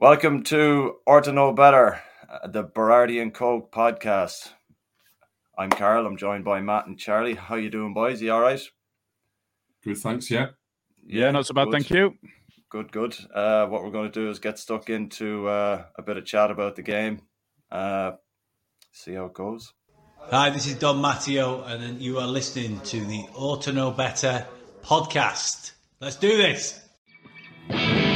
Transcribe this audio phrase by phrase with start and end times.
[0.00, 4.50] Welcome to Or to Know Better, uh, the Berardi and Coke podcast.
[5.58, 6.06] I'm Carl.
[6.06, 7.34] I'm joined by Matt and Charlie.
[7.34, 8.22] How you doing, boys?
[8.22, 8.60] You all right?
[9.82, 10.30] Good, thanks.
[10.30, 10.50] Yeah.
[11.04, 11.64] yeah, not so bad.
[11.64, 11.72] good.
[11.72, 12.14] Thank you.
[12.70, 13.16] Good, good.
[13.34, 16.52] Uh, what we're going to do is get stuck into uh, a bit of chat
[16.52, 17.22] about the game.
[17.68, 18.12] Uh,
[18.92, 19.74] see how it goes.
[20.30, 24.46] Hi, this is Don Matteo, and you are listening to the "Or to Know Better
[24.80, 25.72] podcast.
[26.00, 28.07] Let's do this.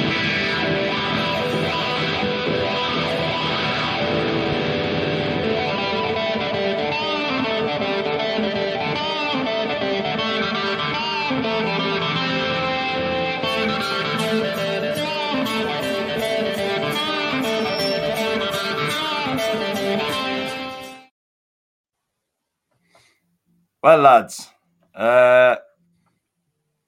[23.82, 24.48] Well, lads,
[24.94, 25.56] uh,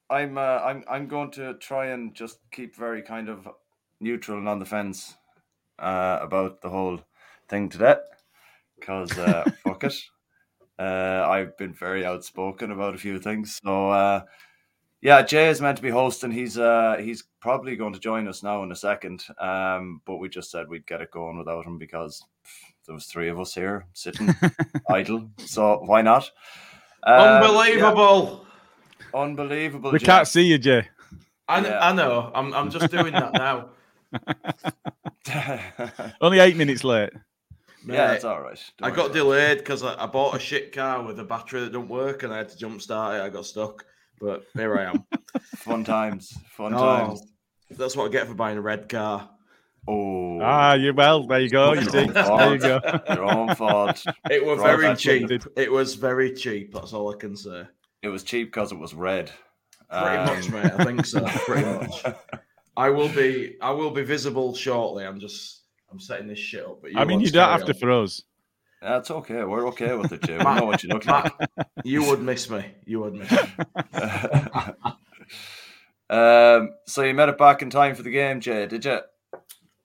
[0.08, 3.48] I'm uh, I'm I'm going to try and just keep very kind of
[3.98, 5.16] neutral and on the fence
[5.80, 7.00] uh, about the whole
[7.48, 7.96] thing today,
[8.78, 9.96] because uh, fuck it.
[10.78, 14.20] Uh, I've been very outspoken about a few things, so uh,
[15.02, 16.30] yeah, Jay is meant to be hosting.
[16.30, 20.28] He's uh, he's probably going to join us now in a second, um, but we
[20.28, 22.24] just said we'd get it going without him because
[22.86, 24.32] there was three of us here sitting
[24.88, 26.30] idle, so why not?
[27.06, 28.46] Um, Unbelievable.
[29.12, 29.92] yeah, unbelievable.
[29.92, 30.06] We Jay.
[30.06, 30.88] can't see you, Jay.
[31.48, 31.88] I, Yeah.
[31.88, 32.30] I know.
[32.34, 33.68] I'm, I'm just doing that now.
[36.20, 37.10] Only eight minutes late.
[37.12, 37.18] yeah,
[37.84, 38.58] Mate, that's all right.
[38.80, 39.14] I Don't got worry.
[39.14, 42.32] delayed because I, I bought a shit car with a battery that don't work and
[42.32, 43.22] I had to jump start it.
[43.22, 43.84] I got stuck,
[44.20, 45.04] but here I am.
[45.56, 47.22] Fun times, fun Oh, times.
[47.70, 49.28] That's what I get for buying a red car.
[49.86, 51.26] Oh, Ah, you well.
[51.26, 51.74] There you go.
[51.74, 52.06] You see.
[52.06, 52.80] There you go.
[53.08, 54.04] Your own fault.
[54.30, 55.30] It was Right, very cheap.
[55.30, 56.72] what It was very cheap.
[56.72, 57.64] That's all I can say.
[58.02, 59.30] It was cheap because it was red.
[59.90, 60.72] Pretty Um, much, mate.
[60.78, 61.24] I think so.
[61.24, 62.02] Pretty much.
[62.76, 63.56] I will be.
[63.62, 65.04] I will be visible shortly.
[65.06, 65.62] I'm just.
[65.90, 66.82] I'm setting this shit up.
[66.82, 67.78] But you I mean, you don't carry have to on.
[67.78, 68.22] for us.
[68.82, 69.44] That's okay.
[69.44, 70.36] We're okay with it, Jay.
[70.36, 71.32] We know what you look like.
[71.38, 72.64] Matt, you would miss me.
[72.84, 73.38] You would miss me.
[76.10, 78.66] um, so you made it back in time for the game, Jay?
[78.66, 78.98] Did you?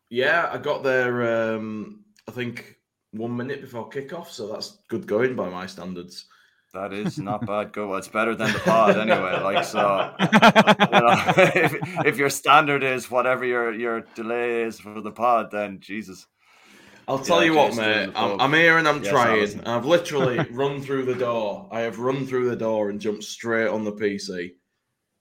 [0.09, 1.55] Yeah, I got there.
[1.55, 2.75] Um, I think
[3.11, 6.25] one minute before kickoff, so that's good going by my standards.
[6.73, 7.73] That is not bad.
[7.73, 7.87] Go.
[7.89, 9.41] Well, it's better than the pod anyway.
[9.41, 11.23] Like so, you know,
[11.55, 16.27] if, if your standard is whatever your your delay is for the pod, then Jesus.
[17.07, 18.09] I'll tell Yeah, you what, Jay's mate.
[18.15, 18.39] I'm.
[18.39, 19.61] I'm here and I'm Yes, trying.
[19.65, 21.67] I've literally run through the door.
[21.71, 24.51] I have run through the door and jumped straight on the PC.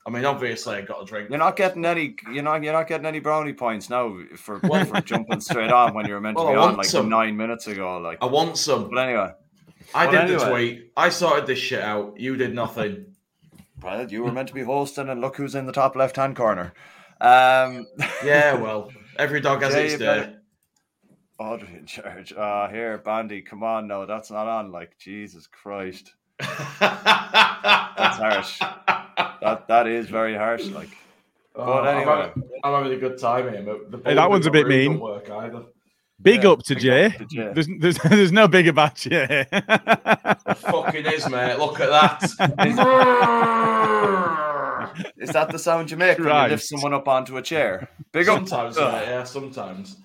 [0.08, 1.28] I mean, obviously, I got a drink.
[1.28, 2.16] You're not getting any.
[2.32, 2.62] You're not.
[2.62, 6.20] You're not getting any brownie points now for for jumping straight on when you were
[6.22, 7.10] meant Well, to be on like some.
[7.10, 7.98] nine minutes ago.
[7.98, 8.88] Like, I want some.
[8.88, 9.32] but anyway,
[9.94, 10.92] I Well, did the tweet.
[10.96, 12.18] I sorted this shit out.
[12.18, 13.04] You did nothing.
[13.82, 16.36] well, you were meant to be hosting, and look who's in the top left hand
[16.36, 16.72] corner.
[17.20, 17.86] Um,
[18.24, 20.32] Yeah, well, every dog has its day.
[21.38, 22.32] Audrey in charge.
[22.32, 24.72] Uh here, Bandy, come on, no, that's not on.
[24.72, 26.48] Like, Jesus Christ, that's
[28.18, 28.58] harsh.
[29.42, 30.64] That that is very harsh.
[30.66, 30.90] Like,
[31.56, 33.62] Oh, but I'm, anyway, having, I'm having a good time here.
[33.62, 35.00] but the Hey, that one's a bit room mean.
[35.00, 35.64] Work either.
[36.22, 37.06] Big Yeah, up to Jay.
[37.06, 37.50] up to Jay.
[37.52, 39.46] There's, there's, there's no bigger about Jay.
[39.50, 41.56] It fucking is, mate.
[41.58, 42.22] Look at that.
[45.16, 47.88] Is that the sound you make when you lift someone up onto a chair?
[48.12, 48.48] Big up.
[48.48, 49.96] Sometimes, yeah, sometimes.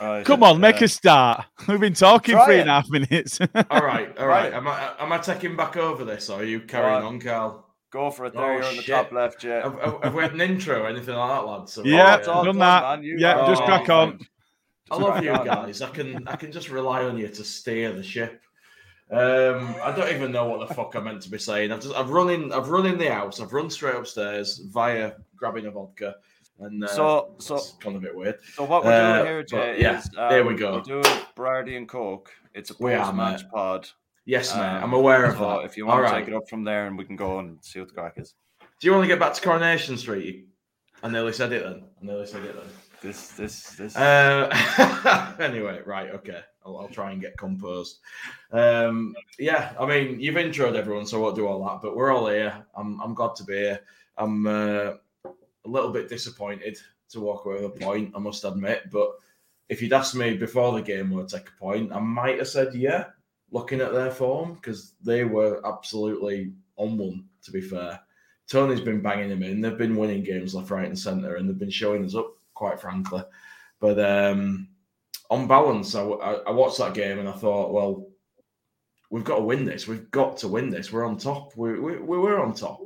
[0.00, 0.24] Right.
[0.24, 1.44] Come on, make a start.
[1.66, 2.60] We've been talking Try three it.
[2.62, 3.40] and a half minutes.
[3.70, 4.52] All right, all right.
[4.52, 4.52] Right.
[4.52, 7.02] Am I am I taking back over this, or are you carrying Right.
[7.04, 7.67] on, Carl?
[7.90, 8.34] Go for it.
[8.34, 8.94] There, Oh, you're on the shit.
[8.94, 9.62] top left, yeah.
[9.62, 11.72] Have, have, have we had an intro or anything like that, lads?
[11.72, 12.82] So- yeah, it's done done, that.
[12.82, 13.02] man.
[13.02, 14.20] You- yeah, just Oh, crack on.
[14.90, 15.82] I love you guys.
[15.82, 18.40] I can I can just rely on you to steer the ship.
[19.10, 21.72] Um, I don't even know what the fuck I'm meant to be saying.
[21.72, 23.40] I've just I've run in I've run in the house.
[23.40, 26.16] I've run straight upstairs via grabbing a vodka,
[26.60, 28.38] and uh, So- so- it's kind of a bit weird.
[28.54, 30.72] So what we're Uh, doing here, but Jay, yeah, is there we um, go.
[30.76, 31.04] We're doing
[31.36, 32.30] Berardi and Coke.
[32.54, 33.88] It's a We post-match pod.
[34.28, 34.60] Yes, mate.
[34.60, 35.64] Um, I'm aware of so that.
[35.64, 36.20] If you want All to right.
[36.20, 38.34] take it up from there, and we can go and see what the crack is.
[38.60, 40.48] Do you want to get back to Coronation Street?
[41.02, 41.84] I nearly said it then.
[41.98, 42.66] I nearly said it then.
[43.00, 43.96] This, this, this.
[43.96, 46.40] Uh, anyway, right, okay.
[46.66, 48.00] I'll, I'll try and get composed.
[48.52, 51.80] Um, yeah, I mean, you've introed everyone, so I won't do all that.
[51.80, 52.66] But we're all here.
[52.76, 53.80] I'm, I'm glad to be here.
[54.18, 54.92] I'm uh,
[55.24, 55.32] a
[55.64, 56.76] little bit disappointed
[57.12, 58.90] to walk away with a point, I must admit.
[58.92, 59.08] But
[59.70, 62.74] if you'd asked me before the game would take a point, I might have said
[62.74, 63.06] yeah.
[63.50, 67.24] Looking at their form, because they were absolutely on one.
[67.44, 68.00] To be fair,
[68.48, 69.60] Toney's been banging them in.
[69.60, 72.80] They've been winning games left, right, and centre, and they've been showing us up, quite
[72.80, 73.22] frankly.
[73.80, 74.68] But um,
[75.30, 78.08] on balance, I, I, watched that game and I thought, well,
[79.10, 79.86] we've got to win this.
[79.86, 80.92] We've got to win this.
[80.92, 81.56] We're on top.
[81.56, 82.80] We, we, we were on top.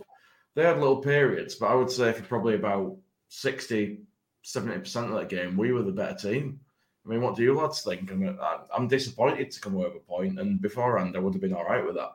[0.54, 2.96] They had little periods, but I would say for probably about
[3.28, 4.02] 60,
[4.44, 6.60] 70% of that game, we were the better team.
[7.04, 8.10] I mean, what do you lads think?
[8.12, 8.38] I'm,
[8.74, 11.64] I'm disappointed to come away with a point, and beforehand, I would have been all
[11.64, 12.12] right with that.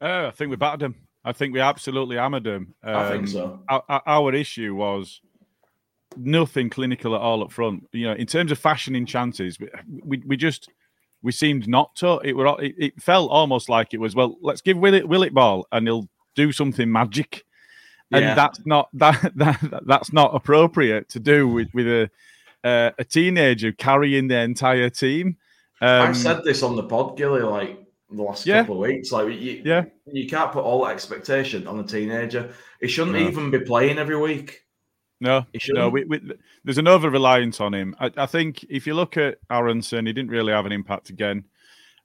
[0.00, 0.94] Uh, I think we battered them.
[1.24, 2.74] I think we absolutely hammered them.
[2.82, 3.60] I think Um, so.
[3.68, 5.20] Our, our- our issue was
[6.16, 7.86] nothing clinical at all up front.
[7.92, 9.68] You know, in terms of fashioning chances, we
[10.02, 10.70] we, we just
[11.22, 12.20] we seemed not to.
[12.24, 14.36] It were it, it felt almost like it was well.
[14.40, 17.44] Let's give Willet Willet ball and he'll do something magic,
[18.12, 18.34] and Yeah.
[18.34, 22.10] that's not that, that that's not appropriate to do with with a
[22.64, 25.36] uh, a teenager carrying the entire team.
[25.80, 27.78] Um, I've said this on the pod, Gilly, like
[28.10, 28.60] the last Yeah.
[28.62, 29.12] couple of weeks.
[29.12, 29.84] Like, you, Yeah.
[30.12, 32.52] you can't put all that expectation on a teenager.
[32.80, 33.28] He shouldn't No.
[33.28, 34.64] even be playing every week.
[35.20, 36.20] No, no, we, we,
[36.64, 37.96] there's an over reliance on him.
[37.98, 41.44] I, I think if you look at Aaronson, he didn't really have an impact again.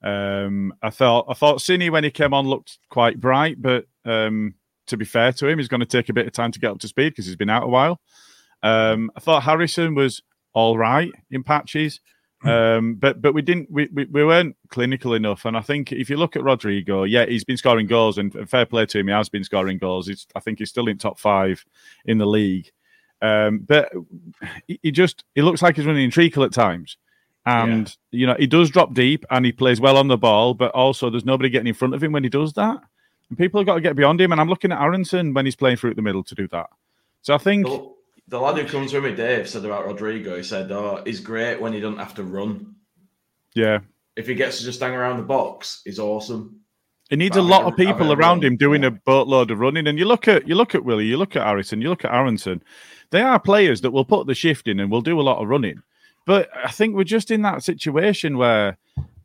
[0.01, 4.55] Um, I thought I thought Cine when he came on looked quite bright, but um,
[4.87, 6.71] to be fair to him, he's going to take a bit of time to get
[6.71, 8.01] up to speed because he's been out a while.
[8.63, 10.21] Um, I thought Harrison was
[10.53, 11.99] all right in patches,
[12.43, 15.45] um, but but we didn't we, we, we weren't clinical enough.
[15.45, 18.65] And I think if you look at Rodrigo, yeah, he's been scoring goals, and fair
[18.65, 20.07] play to him, he has been scoring goals.
[20.07, 21.63] He's, I think he's still in top five
[22.05, 22.71] in the league.
[23.21, 23.91] Um, but
[24.67, 26.97] he, he just he looks like he's running in treacle at times.
[27.45, 30.71] And you know, he does drop deep and he plays well on the ball, but
[30.71, 32.81] also there's nobody getting in front of him when he does that.
[33.29, 34.31] And people have got to get beyond him.
[34.31, 36.67] And I'm looking at Aaronson when he's playing through the middle to do that.
[37.21, 37.67] So I think
[38.27, 40.37] the lad who comes with me, Dave, said about Rodrigo.
[40.37, 42.75] He said, "Oh, he's great when he doesn't have to run.
[43.53, 43.79] yeah.
[44.15, 46.59] If he gets to just hang around the box, he's awesome."
[47.09, 49.87] He needs But a lot of people around him doing a boatload of running.
[49.87, 52.13] And you look at you look at Willie, you look at Harrison, you look at
[52.13, 52.63] Aaronson.
[53.11, 55.47] They are players that will put the shift in and will do a lot of
[55.47, 55.83] running.
[56.25, 58.77] But I think we're just in that situation where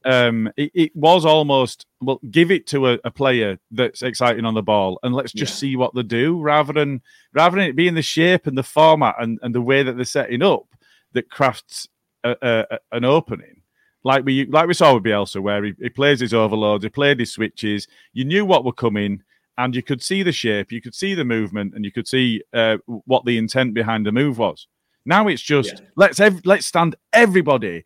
[0.09, 4.55] um, it, it was almost well, give it to a, a player that's exciting on
[4.55, 7.03] the ball and let's just see what they do rather than
[7.35, 10.05] rather than it being the shape and the format and, and the way that they're
[10.05, 10.67] setting up
[11.13, 11.89] that crafts
[12.25, 13.59] a, a, an opening
[14.05, 17.21] like we like we saw with Bielsa, where he, he plays his overloads, he played
[17.21, 17.89] his switches.
[18.13, 19.23] You knew what were coming,
[19.59, 22.43] and you could see the shape, you could see the movement, and you could see
[22.55, 24.67] uh, what the intent behind the move was.
[25.05, 27.85] Now it's just let's ev- let's stand everybody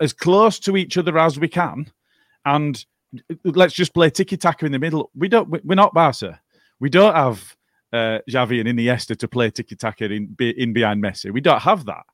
[0.00, 1.90] as close to each other as we can,
[2.44, 2.84] and
[3.44, 5.10] let's just play tiki taka in the middle.
[5.14, 5.48] We don't.
[5.50, 6.40] we- We're not Barca.
[6.80, 7.56] We don't have
[7.92, 11.30] uh, Xavi and Iniesta to play tiki taka in in behind Messi.
[11.32, 12.04] We don't have that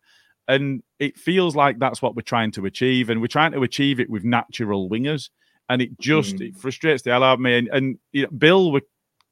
[0.51, 4.01] and it feels like that's what we're trying to achieve, and we're trying to achieve
[4.01, 5.29] it with natural wingers,
[5.69, 6.49] and it just Mm.
[6.49, 7.59] it frustrates the hell out of me.
[7.59, 8.81] And, and you know, Bill were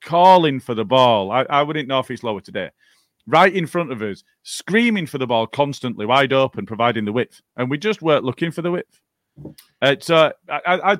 [0.02, 1.32] calling for the ball.
[1.32, 2.68] I, I wouldn't know if he's lower today.
[3.28, 7.40] Right in front of us, screaming for the ball constantly, wide open, providing the width,
[7.56, 9.00] and we just weren't looking for the width.
[9.82, 10.60] Uh, so I,
[10.92, 10.98] I,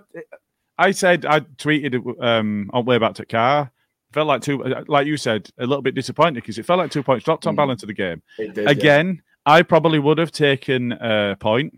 [0.77, 3.71] I, said I tweeted um, on way back to car.
[4.13, 7.03] Felt like two, like you said, a little bit disappointed because it felt like two
[7.03, 7.59] points dropped on Mm.
[7.59, 8.23] balance of the game.
[8.39, 8.71] It did, yeah.
[8.71, 11.75] Again, I probably would have taken a point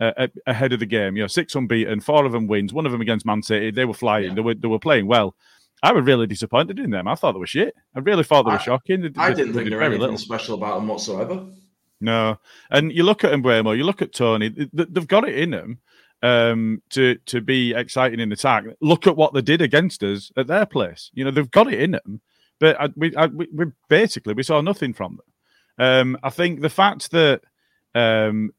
[0.00, 1.16] uh, ahead of the game.
[1.16, 3.70] You know, six unbeaten, four of them wins, one of them against Man City.
[3.70, 4.34] They were flying.
[4.34, 5.34] They were they were playing well.
[5.82, 7.06] I was really disappointed in them.
[7.06, 7.74] I thought they were shit.
[7.94, 9.02] I really thought they were I- shocking.
[9.02, 10.18] They- I didn't they think there was anything little.
[10.18, 11.46] special about them whatsoever.
[12.00, 12.38] No,
[12.70, 14.50] and you look at Mbeumo, you look at Toney.
[14.50, 15.78] th- th- They've got it in them
[16.22, 18.64] um, to to be exciting in attack.
[18.80, 21.10] Look at what they did against us at their place.
[21.14, 22.20] You know, they've got it in them,
[22.58, 25.26] but I, we, I, we, we basically we saw nothing from them.
[25.78, 27.42] Um, I think the fact that
[27.94, 28.50] um,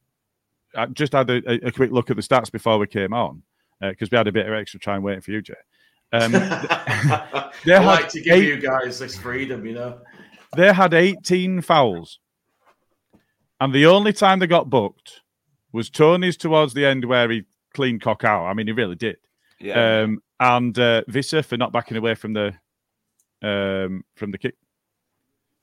[0.76, 3.44] I just had a, a, quick look at the stats before we came on
[3.82, 5.54] because uh, we had a bit of extra time waiting for you, Jay.
[6.14, 10.00] Um, I like to give eight, you guys this freedom, you know.
[10.56, 12.20] They had 18 fouls,
[13.60, 15.22] and the only time they got booked
[15.74, 18.46] was Toney's towards the end where he cleaned Koch out.
[18.46, 19.18] I mean, he really did.
[19.60, 20.02] Yeah.
[20.02, 22.54] Um, and uh, Wissa for not backing away from the
[23.42, 24.56] um, from the kick.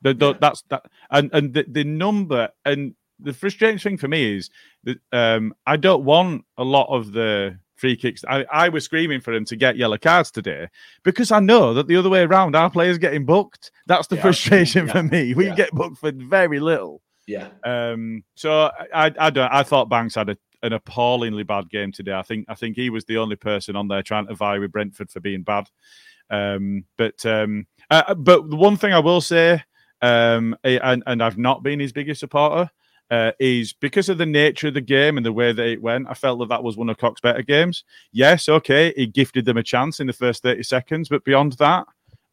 [0.03, 0.39] The, the, yeah.
[0.41, 4.51] That's that, and and the, the number and the frustrating thing for me is
[4.85, 8.25] that um, I don't want a lot of the free kicks.
[8.27, 10.69] I, I was screaming for him to get yellow cards today
[11.03, 13.71] because I know that the other way around, our players getting booked.
[13.87, 15.35] That's the yeah, frustration yeah, for me.
[15.35, 15.55] We yeah.
[15.55, 17.03] get booked for very little.
[17.27, 17.49] Yeah.
[17.63, 18.25] Um.
[18.37, 19.53] So I, I don't.
[19.53, 22.15] I thought Banks had a, an appallingly bad game today.
[22.15, 22.47] I think.
[22.49, 25.21] I think he was the only person on there trying to vie with Brentford for
[25.21, 25.69] being bad.
[26.31, 26.85] Um.
[26.97, 27.67] But um.
[27.91, 29.63] Uh, but the one thing I will say,
[30.01, 32.71] um, and and I've not been his biggest supporter
[33.11, 36.07] uh, is because of the nature of the game and the way that it went.
[36.09, 37.85] I felt that that was one of Koch's better games.
[38.13, 41.87] Yes, okay, he gifted them a chance in the first thirty seconds, but beyond that,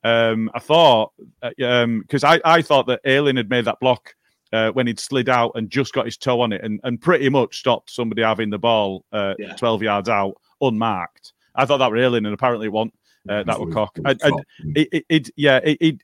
[0.04, 4.16] um, I thought because uh, um, I, I thought that Ayling had made that block.
[4.54, 7.30] Uh, when he'd slid out and just got his toe on it and, and pretty
[7.30, 9.56] much stopped somebody having the ball uh, yeah.
[9.56, 11.32] 12 yards out unmarked.
[11.56, 12.94] I thought that was Ayling and apparently it wasn't.
[13.30, 13.90] Uh, that was.
[14.04, 16.02] And, and it, it, it, yeah, it, it,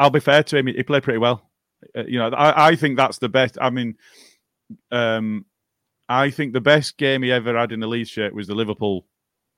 [0.00, 0.66] I'll be fair to him.
[0.66, 1.48] He played pretty well.
[1.96, 3.58] Uh, you know, I, I think that's the best.
[3.60, 3.96] I mean,
[4.90, 5.44] um,
[6.08, 9.06] I think the best game he ever had in the Leeds shirt was the Liverpool,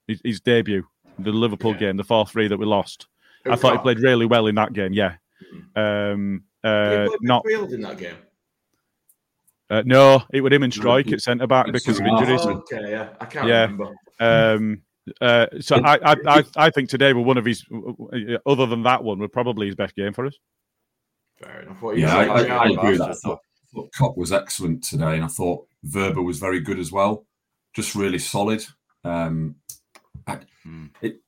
[0.07, 0.85] his, his debut,
[1.17, 1.79] the Liverpool yeah.
[1.79, 3.07] game, the four three that we lost.
[3.49, 4.93] I thought he played really well in that game.
[4.93, 5.15] Yeah,
[5.75, 5.79] mm-hmm.
[5.79, 8.15] um, uh, not in that game.
[9.69, 12.41] Uh, no, it was him and Struijk at centre back because of injuries.
[12.43, 13.61] Oh, okay, yeah, I can't yeah.
[13.61, 13.95] remember.
[14.19, 14.81] Um,
[15.21, 17.63] uh, so I, I, I, I think today was one of his,
[18.45, 20.35] other than that one, was probably his best game for us.
[21.41, 21.77] Fair enough.
[21.95, 23.11] yeah, I, I, I, agree with that.
[23.11, 23.39] I thought,
[23.73, 27.25] thought Koch was excellent today, and I thought Wöber was very good as well.
[27.73, 28.65] Just really solid.
[29.03, 29.55] Um,
[30.27, 30.87] I, hmm.
[31.01, 31.21] it,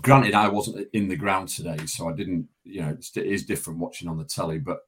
[0.00, 2.48] granted, I wasn't in the ground today, so I didn't.
[2.64, 4.80] You know, it is different watching on the telly, but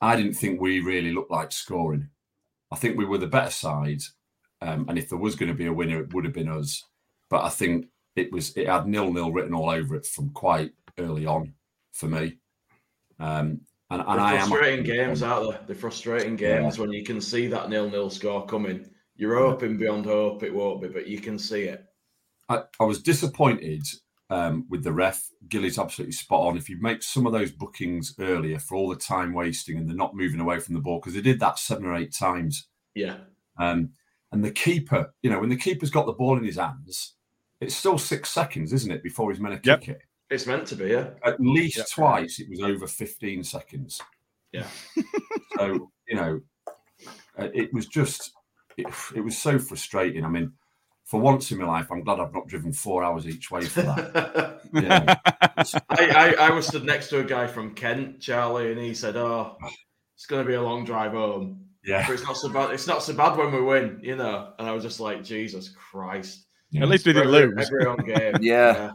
[0.00, 2.08] I didn't think we really looked like scoring.
[2.72, 4.02] I think we were the better side,
[4.60, 6.84] um, and if there was going to be a winner, it would have been us.
[7.28, 7.86] But I think
[8.16, 11.54] it was it had nil nil written all over it from quite early on
[11.92, 12.39] for me.
[13.20, 13.60] Um,
[13.90, 15.60] and, and the frustrating games out there.
[15.66, 16.80] The frustrating games yeah.
[16.80, 18.88] when you can see that nil-nil score coming.
[19.16, 21.84] You're hoping beyond hope it won't be, but you can see it.
[22.48, 23.82] I, I was disappointed
[24.30, 25.28] um, with the ref.
[25.48, 26.56] Gilly's absolutely spot on.
[26.56, 29.96] If you make some of those bookings earlier for all the time wasting and they're
[29.96, 32.68] not moving away from the ball, because they did that seven or eight times.
[32.94, 33.18] Yeah.
[33.58, 33.90] Um,
[34.32, 37.14] and the keeper, you know, when the keeper's got the ball in his hands,
[37.60, 39.96] it's still six seconds, isn't it, before he's meant to kick yep.
[39.96, 40.02] it?
[40.30, 41.10] It's meant to be, yeah.
[41.24, 41.84] At least yeah.
[41.92, 44.00] twice it was over 15 seconds.
[44.52, 44.66] Yeah.
[45.56, 46.40] so, you know,
[47.38, 48.32] uh, it was just,
[48.76, 50.24] it, it, was so frustrating.
[50.24, 50.52] I mean,
[51.04, 53.82] for once in my life, I'm glad I've not driven four hours each way for
[53.82, 54.60] that.
[54.72, 55.16] yeah.
[55.88, 59.16] I, I, I was stood next to a guy from Kent, Charlie, and he said,
[59.16, 59.56] Oh,
[60.14, 61.64] it's going to be a long drive home.
[61.84, 62.06] Yeah.
[62.06, 62.70] But it's not so bad.
[62.72, 64.52] It's not so bad when we win, you know.
[64.58, 66.46] And I was just like, Jesus Christ.
[66.70, 66.82] Yeah.
[66.82, 67.54] At least we didn't lose.
[67.58, 68.34] Every own game.
[68.40, 68.74] yeah.
[68.74, 68.90] yeah.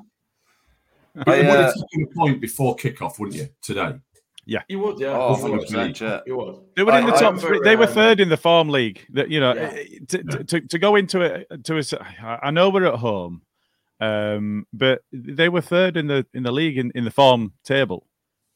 [1.25, 3.95] I, you would have uh, taken a point before kickoff, wouldn't you, today?
[4.45, 4.99] Yeah, you would.
[4.99, 6.19] Yeah, oh, 100%, yeah.
[6.27, 6.57] you would.
[6.75, 7.59] They were in the top three.
[7.63, 9.03] They were third in the form league.
[9.09, 9.73] That you know, yeah.
[9.73, 10.37] Eh, to, yeah.
[10.43, 11.93] to, to, go into it to us.
[12.21, 13.41] I know we're at home,
[13.99, 18.05] um, but they were third in the in the league in, in the form table.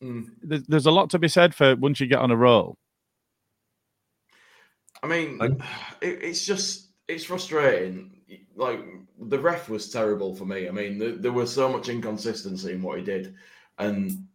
[0.04, 0.28] Mm.
[0.44, 2.78] There's, there's a lot to be said for once you get on a roll.
[5.01, 5.39] I mean,
[6.01, 8.19] it, it's just it's frustrating.
[8.55, 8.79] Like
[9.19, 10.67] the ref was terrible for me.
[10.67, 13.36] I mean, there, there was so much inconsistency in what he did.
[13.77, 14.27] And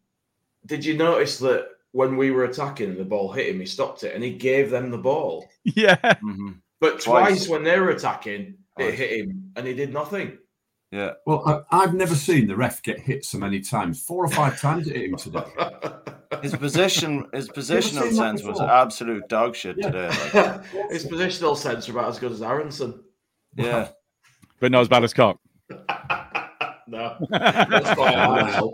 [0.66, 4.02] did you notice that when we were attacking, and the ball hit him, he stopped
[4.02, 5.48] it, and he gave them the ball.
[5.64, 5.96] Yeah.
[5.96, 6.50] Mm-hmm.
[6.78, 7.28] But twice.
[7.28, 7.48] twice.
[7.48, 10.36] when they were attacking, it hit him, and he did nothing.
[10.90, 11.12] Yeah.
[11.24, 14.02] Well, I, have never seen the ref get hit so many times.
[14.02, 15.44] Four or five times it hit him today.
[16.42, 19.86] His position, his positional sense was absolute dog shit yeah.
[19.86, 20.08] today.
[20.34, 20.64] Like.
[20.90, 23.03] his positional sense about as good as Aaronson.
[23.56, 23.88] Yeah
[24.64, 25.38] but not as bad as Koch.
[26.88, 27.18] no,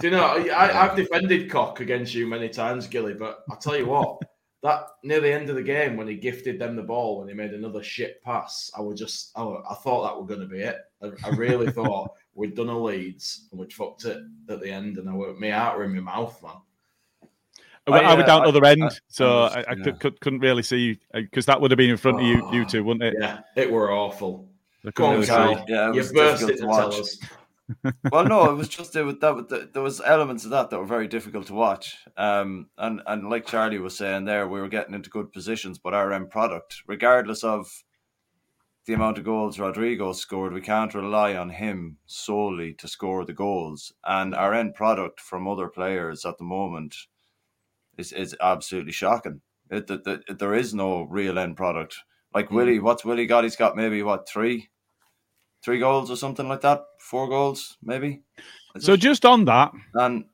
[0.00, 0.24] Do you know?
[0.24, 4.20] I, have defended Koch against you many times, Gilly, but I tell you what,
[4.64, 7.34] that near the end of the game when he gifted them the ball when he
[7.34, 10.62] made another shit pass, I was just, I, I thought that were going to be
[10.62, 10.78] it.
[11.00, 14.98] I, I really thought we'd done a Leeds and we'd fucked it at the end,
[14.98, 16.56] and I were my heart were in my mouth, man.
[17.86, 19.92] I, I, was down I, other end, so I, I yeah.
[19.92, 22.64] could, not really see because that would have been in front oh, of you, you
[22.64, 23.14] two, wouldn't it?
[23.20, 24.48] Yeah, it were awful.
[24.94, 27.18] Come on, really Yeah, you burst it to tell us.
[28.12, 30.84] well, no, it was just it was, that there was elements of that that were
[30.84, 31.96] very difficult to watch.
[32.16, 35.94] Um, and and like Charlie was saying there, we were getting into good positions, but
[35.94, 37.84] our end product, regardless of
[38.86, 43.32] the amount of goals Rodrigo scored, we can't rely on him solely to score the
[43.32, 43.92] goals.
[44.04, 46.94] And our end product from other players at the moment
[47.98, 49.40] is is absolutely shocking.
[49.70, 51.96] It, it, it, there is no real end product.
[52.34, 52.56] Like mm.
[52.56, 53.44] Willie, what's Willie got?
[53.44, 54.68] He's got maybe what three,
[55.64, 56.82] three goals or something like that.
[56.98, 58.22] Four goals, maybe.
[58.74, 59.00] Is so it?
[59.00, 60.24] just on that, and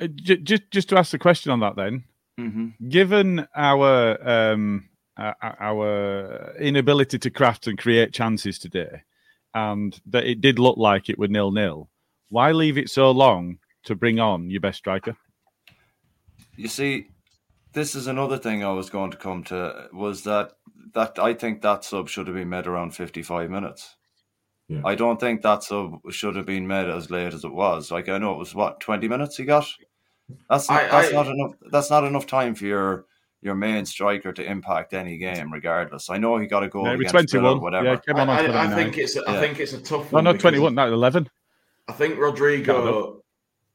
[0.00, 2.04] uh, just just to ask the question on that, then,
[2.40, 2.88] mm-hmm.
[2.88, 9.02] given our um, our inability to craft and create chances today,
[9.54, 11.88] and that it did look like it were nil nil,
[12.30, 15.16] why leave it so long to bring on your best striker?
[16.56, 17.08] You see,
[17.72, 20.52] this is another thing I was going to come to was that
[20.94, 23.96] that I think that sub should have been made around 55 minutes.
[24.68, 24.80] Yeah.
[24.84, 27.90] I don't think that sub should have been made as late as it was.
[27.90, 29.66] Like I know it was what 20 minutes he got.
[30.48, 31.52] That's not, I, that's I, not enough.
[31.70, 33.06] That's not enough time for your
[33.42, 36.08] your main striker to impact any game, regardless.
[36.08, 37.84] I know he got a goal Maybe against 21, whatever.
[37.84, 40.24] Yeah, came on I, I, I think it's a, I think it's a tough one.
[40.24, 41.28] No, not 21, not 11.
[41.88, 43.22] I think Rodrigo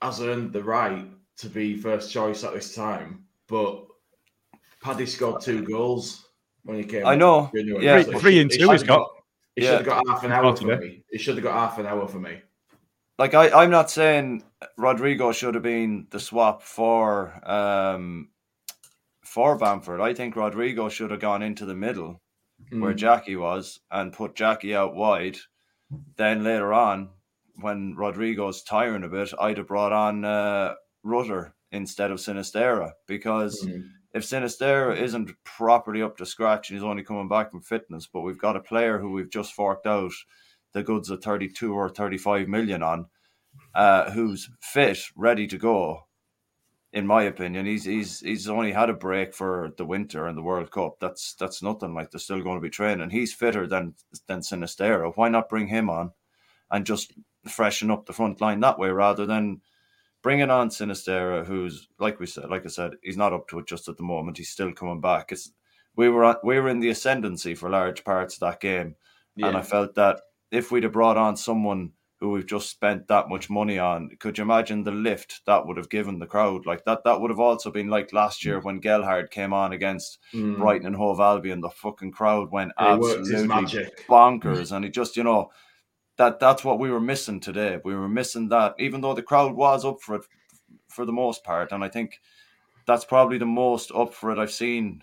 [0.01, 1.05] has earned the right
[1.39, 3.85] to be first choice at this time, but
[4.81, 6.25] Paddy scored two goals
[6.63, 7.05] when he came.
[7.05, 7.49] I know.
[7.53, 9.09] Yeah, three, three and two he's got.
[9.55, 11.03] He should have got half an hour for me.
[11.11, 12.41] He should have got half an hour for me.
[13.17, 14.43] Like I, I'm not saying
[14.77, 18.29] Rodrigo should have been the swap for um
[19.23, 20.01] for Bamford.
[20.01, 22.21] I think Rodrigo should have gone into the middle
[22.71, 22.81] mm.
[22.81, 25.37] where Jackie was and put Jackie out wide.
[26.15, 27.09] Then later on,
[27.55, 33.65] when Rodrigo's tiring a bit, I'd have brought on uh, Rutter instead of Sinisterra because
[33.65, 38.07] mm if Sinisterra isn't properly up to scratch and he's only coming back from fitness,
[38.11, 40.11] but we've got a player who we've just forked out
[40.73, 43.05] the goods of 32 or 35 million on,
[43.75, 46.05] uh, who's fit, ready to go.
[46.91, 50.41] In my opinion, he's he's he's only had a break for the winter and the
[50.41, 50.95] World Cup.
[50.99, 51.93] That's that's nothing.
[51.93, 53.11] Like they're still going to be training.
[53.11, 53.93] He's fitter than
[54.25, 55.11] than Sinisterra.
[55.13, 56.13] Why not bring him on
[56.71, 57.13] and just
[57.47, 59.61] freshen up the front line that way rather than
[60.21, 63.67] bringing on Sinisterra, who's like we said, like I said, he's not up to it
[63.67, 64.37] just at the moment.
[64.37, 65.31] He's still coming back.
[65.31, 65.51] It's
[65.95, 68.95] we were we were in the ascendancy for large parts of that game,
[69.35, 69.47] yeah.
[69.47, 73.29] and I felt that if we'd have brought on someone who we've just spent that
[73.29, 76.65] much money on, could you imagine the lift that would have given the crowd?
[76.65, 78.63] Like that, that would have also been like last year mm.
[78.63, 80.57] when Gelhard came on against mm.
[80.57, 81.61] Brighton and Hove Albion.
[81.61, 83.45] The fucking crowd went absolutely
[84.09, 85.49] bonkers, and he just you know
[86.19, 87.79] that that's what we were missing today.
[87.83, 90.23] We were missing that, even though the crowd was up for it
[90.89, 92.19] for the most part, and I think
[92.85, 95.01] that's probably the most up for it I've seen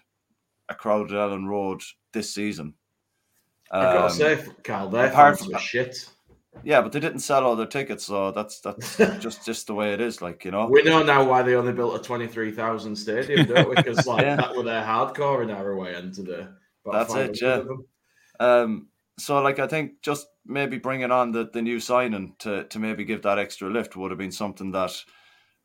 [0.69, 1.81] a crowd at Elland Road
[2.13, 2.75] this season.
[3.71, 6.07] Um, I gotta say, Carl, their fans from, were shit.
[6.63, 9.95] Yeah, but they didn't sell all their tickets, so that's that's just just the way
[9.95, 10.21] it is.
[10.21, 13.47] Like you know, we know now why they only built a twenty three thousand stadium,
[13.47, 13.77] don't we?
[13.83, 14.37] Because like yeah.
[14.37, 16.49] that were their hardcore in our way into the.
[16.85, 17.63] That's it, yeah.
[18.39, 22.79] Um, so like I think just maybe bringing on the, the new signing to to
[22.79, 24.93] maybe give that extra lift would have been something that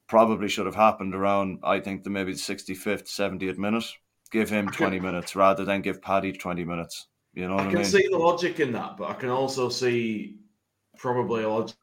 [0.08, 3.86] probably should have happened around I think the maybe sixty fifth, seventieth minute.
[4.32, 7.08] Give him twenty minutes rather than give Paddy twenty minutes.
[7.34, 7.86] You know I, I can mean?
[7.86, 10.38] see the logic in that, but I can also see
[10.98, 11.78] probably a logic.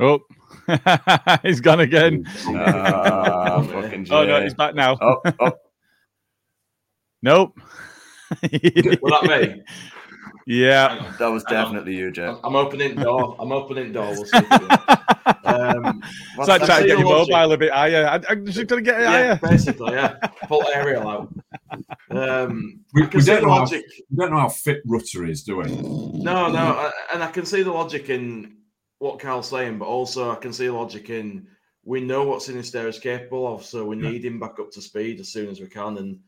[0.00, 0.20] Oh,
[1.42, 2.24] he's gone again.
[2.46, 3.62] Uh,
[4.10, 4.98] oh no, he's back now.
[5.00, 5.52] Oh, oh.
[7.22, 7.58] Nope.
[8.30, 9.62] Was that me?
[10.46, 12.38] Yeah, that was definitely you, Jeff.
[12.44, 13.36] I'm opening door.
[13.38, 14.10] I'm opening door.
[14.10, 14.36] We'll see.
[15.44, 16.02] um,
[16.38, 18.06] it's like trying to get your mobile a bit higher.
[18.06, 19.40] I, am just going to get it yeah, higher.
[19.42, 20.16] Basically, yeah.
[20.46, 21.32] Pull aerial out.
[22.10, 23.82] Um, we, we don't know how, we
[24.16, 25.64] don't know how fit Rutter is, do we?
[25.64, 28.58] No, no, and I can see the logic in
[28.98, 31.46] what Carl's saying, but also I can see the logic in
[31.84, 35.20] we know what Sinister is capable of, so we need him back up to speed
[35.20, 35.98] as soon as we can.
[35.98, 36.18] And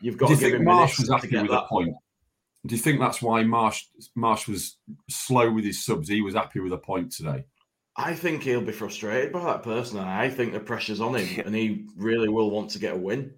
[0.00, 1.94] you've got Do to you give him Marsch was happy with that point.
[2.66, 3.82] Do you think that's why Marsch
[4.16, 4.76] Marsch was
[5.08, 6.08] slow with his subs?
[6.08, 7.44] He was happy with a point today.
[7.96, 10.04] I think he'll be frustrated by that personally.
[10.04, 13.34] I think the pressure's on him, and he really will want to get a win.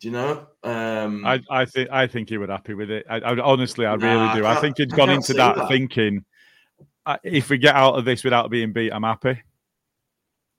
[0.00, 0.46] Do you know?
[0.62, 3.06] Um, I, I think I think he would happy with it.
[3.08, 4.44] I, I honestly, I really do.
[4.44, 6.24] I, I think he'd gone into that, that, thinking,
[7.22, 9.40] if we get out of this without being beat, I'm happy.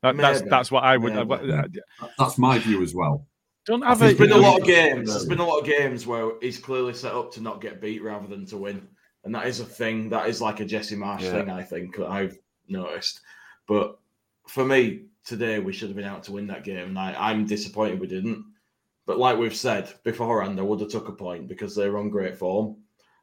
[0.02, 1.16] That, that's that's what I would.
[1.16, 1.64] Uh,
[2.18, 3.28] that's my view as well.
[3.66, 5.10] Don't have There's been a lot of games.
[5.10, 8.04] There's been a lot of games where he's clearly set up to not get beat
[8.04, 8.88] rather than to win,
[9.24, 10.10] and that is a thing.
[10.10, 11.32] That is like a Jesse Marsch yeah.
[11.32, 11.50] thing.
[11.50, 13.22] I think that I've noticed.
[13.68, 14.00] But
[14.48, 17.46] for me, today we should have been out to win that game, and I, I'm
[17.46, 18.44] disappointed we didn't.
[19.06, 22.38] But like we've said beforehand, I would have took a point because they're on great
[22.38, 22.78] form.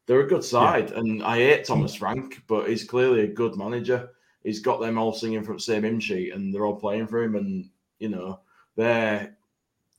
[0.07, 0.99] they're a good side, yeah.
[0.99, 4.11] and I hate Thomas Frank, but he's clearly a good manager.
[4.43, 7.23] He's got them all singing from the same hymn sheet, and they're all playing for
[7.23, 7.35] him.
[7.35, 8.41] And you know,
[8.77, 9.37] they're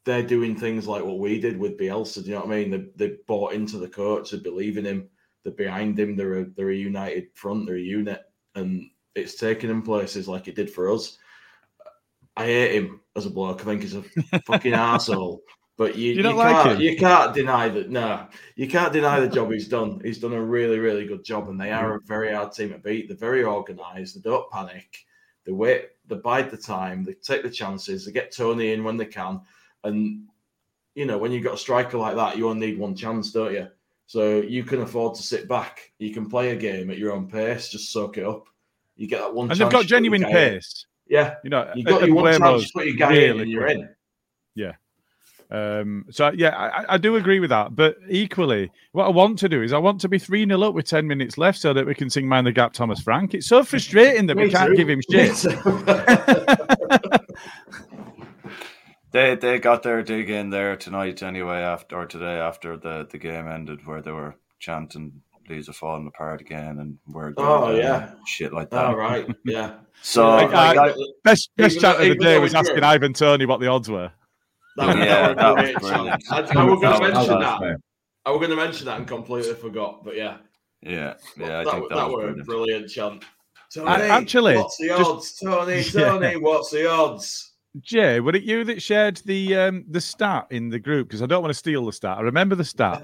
[0.06, 2.24] they're doing things like what we did with Bielsa.
[2.24, 2.72] Do you know what I mean?
[2.72, 5.10] They they bought into the coach, they believe in him,
[5.44, 6.16] they're behind him.
[6.16, 8.22] They're a, they're a united front, they're a unit,
[8.56, 11.18] and it's taken him places like it did for us.
[12.38, 13.62] I hate him as a bloke.
[13.62, 14.04] I think he's a
[14.46, 15.42] fucking asshole.
[15.78, 17.90] But you, you, you like can't you can't deny that.
[17.90, 20.00] No, you can't deny the job he's done.
[20.04, 22.78] He's done a really really good job, and they are a very hard team to
[22.78, 23.08] beat.
[23.08, 24.16] They're very organised.
[24.16, 24.96] They don't panic.
[25.46, 25.86] They wait.
[26.08, 27.04] They bide the time.
[27.04, 28.06] They take the chances.
[28.06, 29.42] They get Toney in when they can.
[29.84, 30.28] And
[30.96, 33.54] you know when you've got a striker like that, you only need one chance, don't
[33.54, 33.68] you?
[34.06, 35.92] So you can afford to sit back.
[35.98, 37.70] You can play a game at your own pace.
[37.70, 38.48] Just soak it up.
[38.98, 39.50] You get that one.
[39.50, 40.86] And they've got genuine pace.
[41.08, 43.68] Yeah, you know, you got your one chance, put your guy really in, and you're
[43.68, 43.90] in.
[44.56, 44.74] Yeah.
[45.50, 47.76] Um, so yeah, I, I, do agree with that.
[47.76, 50.74] But equally, what I want to do is I want to be three 0 up
[50.74, 53.34] with ten minutes left, so that we can sing "Mind the Gap." Thomas Frank.
[53.34, 54.78] It's so frustrating that we can't too.
[54.78, 55.46] give him shit.
[59.12, 63.18] they they got their dig in there tonight anyway, after or today after the the
[63.18, 68.12] game ended, where they were chanting leaves are falling apart again, and we're oh yeah,
[68.26, 68.86] shit like that.
[68.86, 69.76] All right, yeah.
[70.02, 70.94] so like, uh,
[71.24, 74.12] best best chat of the day was asking Ivan Toney what the odds were.
[74.78, 76.24] That, yeah, that was brilliant.
[76.32, 77.78] I, I was going to mention that.
[78.26, 80.38] I was going to mention that and completely forgot, but yeah.
[80.82, 83.24] Yeah, yeah, I that, that, that was were a brilliant chant.
[83.74, 85.32] Toney, actually, what's the odds?
[85.32, 86.36] Just, Toney, Toney, yeah.
[86.38, 87.51] what's the odds?
[87.80, 91.08] Jay, were it you that shared the um, the stat in the group?
[91.08, 92.18] Because I don't want to steal the stat.
[92.18, 93.02] I remember the stat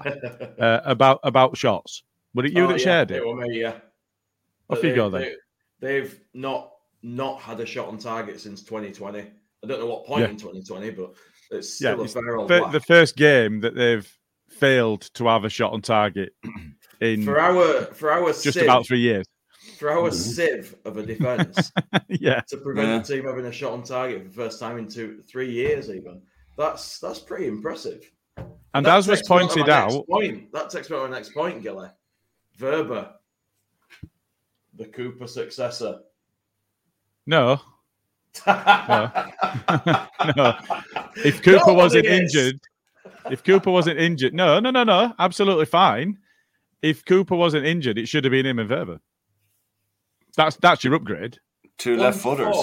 [0.60, 2.02] uh, about about shots.
[2.34, 3.16] Were it you oh, that yeah, shared it?
[3.16, 3.78] It was me, yeah.
[4.68, 5.34] Off you go then.
[5.80, 9.20] They, have not not had a shot on target since 2020.
[9.20, 10.28] I don't know what point yeah.
[10.28, 11.14] in 2020, but
[11.50, 14.08] it's still yeah, a fair old the, the first game that they've
[14.50, 16.34] failed to have a shot on target
[17.00, 19.26] in for our for our just sieve, about three years.
[19.78, 20.10] For a mm-hmm.
[20.10, 21.70] sieve of a defense,
[22.08, 22.98] yeah, to prevent yeah.
[22.98, 25.88] the team having a shot on target for the first time in two three years,
[25.88, 26.20] even
[26.56, 28.10] that's that's pretty impressive.
[28.74, 30.52] And that as was pointed out, point.
[30.52, 31.88] that takes me to my next point, Gilly.
[32.58, 33.12] Wöber,
[34.74, 36.00] the Cooper successor.
[37.26, 37.60] No.
[38.46, 39.12] no.
[40.36, 40.58] no.
[41.24, 42.58] If Cooper no, wasn't injured,
[43.30, 46.18] if Cooper wasn't injured, no, no, no, no, absolutely fine.
[46.82, 49.00] If Cooper wasn't injured, it should have been him and Wöber.
[50.38, 51.38] That's that's your upgrade.
[51.78, 52.56] Two left footers.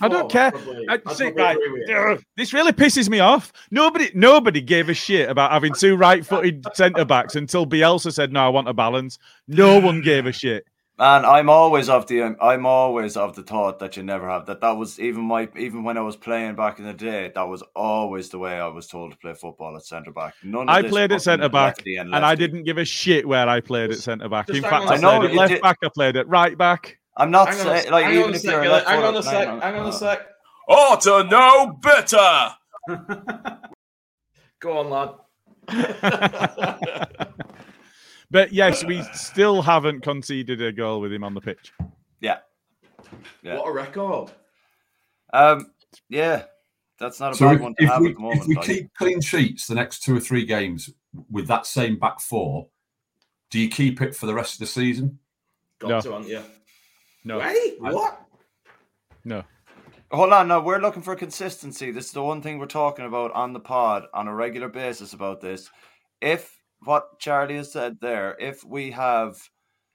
[0.00, 0.52] I don't care.
[0.88, 1.56] I, see, right,
[2.36, 3.52] this really pisses me off.
[3.70, 8.44] Nobody, nobody gave a shit about having two right-footed centre backs until Bielsa said, "No,
[8.44, 10.66] I want a balance." No one gave a shit.
[11.02, 14.44] And I'm always of the um, I'm always of the thought that you never have
[14.44, 14.60] that.
[14.60, 17.32] That was even my even when I was playing back in the day.
[17.34, 20.34] That was always the way I was told to play football at centre back.
[20.42, 23.60] None I played at centre back, and, and, I didn't give a shit where I
[23.60, 24.50] played at centre back.
[24.50, 25.62] In fact, I know left did.
[25.62, 25.78] back.
[25.82, 26.98] I played at right back.
[27.16, 29.92] I'm not saying like even if you're a hang on a sec, hang on a
[29.94, 30.20] sec.
[30.68, 32.50] Ought to know better.
[34.60, 35.14] Go on, lad.
[38.30, 41.72] but yes, we still haven't conceded a goal with him on the pitch.
[42.20, 42.38] Yeah.
[43.42, 43.56] yeah.
[43.56, 44.30] What a record.
[45.32, 45.72] Um.
[46.08, 46.44] Yeah.
[46.98, 48.42] That's not a so bad if, one to have we, at the moment.
[48.42, 48.66] If we like.
[48.66, 50.90] keep clean sheets the next two or three games
[51.30, 52.68] with that same back four,
[53.50, 55.18] do you keep it for the rest of the season?
[55.78, 56.00] Got no.
[56.02, 56.42] to, haven't you?
[57.24, 57.38] No.
[57.38, 58.20] Wait, what?
[59.24, 59.44] No.
[60.12, 61.90] Hold on, no, we're looking for consistency.
[61.90, 65.12] This is the one thing we're talking about on the pod on a regular basis
[65.12, 65.70] about this.
[66.20, 69.36] If what Charlie has said there, if we have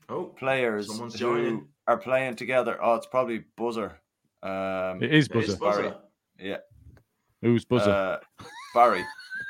[0.10, 1.68] oh, players who joining.
[1.88, 4.00] are playing together, oh, it's probably Buzzer.
[4.44, 5.40] Um, it is Buzzer.
[5.40, 5.94] It is Barry.
[6.40, 6.58] Yeah.
[7.42, 7.92] Who's Buzzer?
[7.92, 8.18] Uh,
[8.74, 9.04] Barry.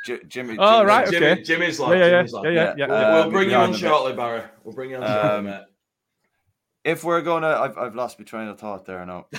[0.06, 0.56] J- Jimmy.
[0.60, 1.10] Oh, Jimmy, right.
[1.10, 1.44] Jimmy, okay.
[1.44, 1.98] Jimmy's like.
[1.98, 2.40] Yeah, yeah, Jimmy's yeah.
[2.40, 2.46] like.
[2.46, 3.14] yeah, yeah, yeah.
[3.14, 4.44] We'll, bring you on shortly, Barry.
[4.64, 5.64] We'll bring you on shortly, um, mate
[6.86, 9.26] if we're gonna, I've, I've lost my train of thought there now.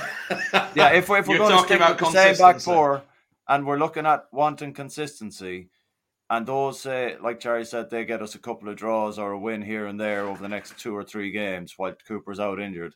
[0.75, 3.03] yeah, if, we're, if we're going to stick with the same back four,
[3.49, 5.71] and we're looking at wanting consistency,
[6.29, 9.39] and those say, like Charlie said, they get us a couple of draws or a
[9.39, 12.95] win here and there over the next two or three games while Cooper's out injured.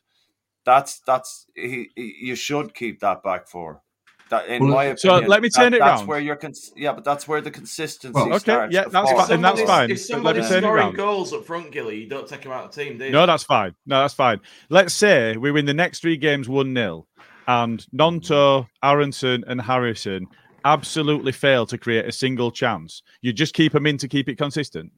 [0.65, 3.81] That's that's he, he you should keep that back for.
[4.29, 6.07] That, in well, my opinion, so let me turn that, it that's around.
[6.07, 8.73] where you're cons- yeah, but that's where the consistency well, okay, starts.
[8.73, 9.31] Yeah, that's fine.
[9.31, 9.91] And that's fine.
[9.91, 12.97] If somebody's scoring goals up front, Gilly, you don't take him out of the team,
[12.97, 13.11] do you?
[13.11, 13.75] No, that's fine.
[13.85, 14.39] No, that's fine.
[14.69, 17.07] Let's say we win the next three games 1 0,
[17.47, 20.27] and Gnonto, Aaronson, and Harrison
[20.65, 23.01] absolutely fail to create a single chance.
[23.21, 24.91] You just keep them in to keep it consistent.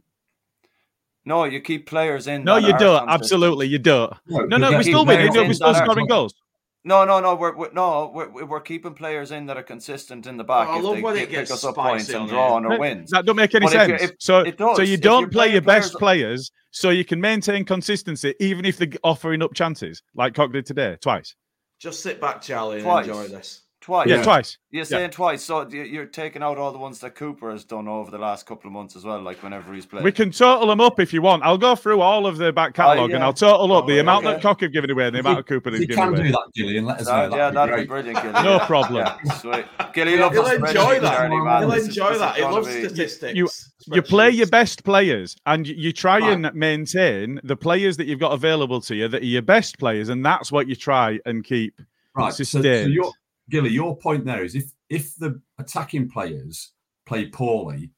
[1.25, 2.43] No, you keep players in.
[2.43, 3.07] No, you don't.
[3.09, 4.13] Absolutely, you don't.
[4.27, 5.31] No, no, no we still win.
[5.31, 6.33] We're still scoring goals.
[6.85, 7.33] No, no, no.
[7.35, 10.67] We're, we're no, we're, we're keeping players in that are consistent in the back.
[10.67, 12.27] Oh, I if love they when it pick gets us up spicy points and on
[12.27, 12.73] draw on here.
[12.73, 13.09] or wins.
[13.11, 14.01] That don't make any But sense.
[14.03, 14.75] if- so, it does.
[14.75, 18.35] so you don't you're play your playing best players- players, so you can maintain consistency,
[18.41, 21.35] even if they're offering up chances, like Koch did today, twice.
[21.79, 23.07] Just sit back, Charlie, and Twice.
[23.07, 23.61] enjoy this.
[23.83, 24.07] Twice.
[24.07, 24.57] Yeah, twice.
[24.71, 24.83] You're Yeah.
[24.85, 25.43] saying twice.
[25.43, 28.45] So you- you're taking out all the ones that Cooper has done over the last
[28.45, 30.05] couple of months as well, like whenever he's played.
[30.05, 31.43] We can total them up if you want.
[31.43, 33.25] I'll go through all of the back oh, catalogue and yeah.
[33.25, 34.35] I'll total up the Oh, amount okay.
[34.35, 36.23] that Koch have given away and the amount of Cooper If has you given can
[36.23, 37.35] do that, Gillian, let us oh, That- know.
[37.35, 38.43] yeah, That'd, that'd be be brilliant, Gilly.
[38.43, 39.05] No problem.
[39.25, 39.65] Yeah, sweet.
[39.93, 41.17] Gilly He'll loves a enjoy that.
[41.19, 41.61] journey, man.
[41.63, 42.37] He'll This enjoy this that.
[42.37, 43.35] is He loves be- statistics.
[43.35, 43.49] you
[43.93, 46.31] you play your best players and you, you try Right.
[46.31, 50.07] and maintain the players that you've got available to you that are your best players,
[50.07, 51.73] and that's what you try and keep
[52.15, 52.31] Right.
[52.31, 52.93] So, so sustained.
[52.93, 53.11] your
[53.53, 56.71] Gilly, your point there is if if the attacking players
[57.05, 57.91] play poorly,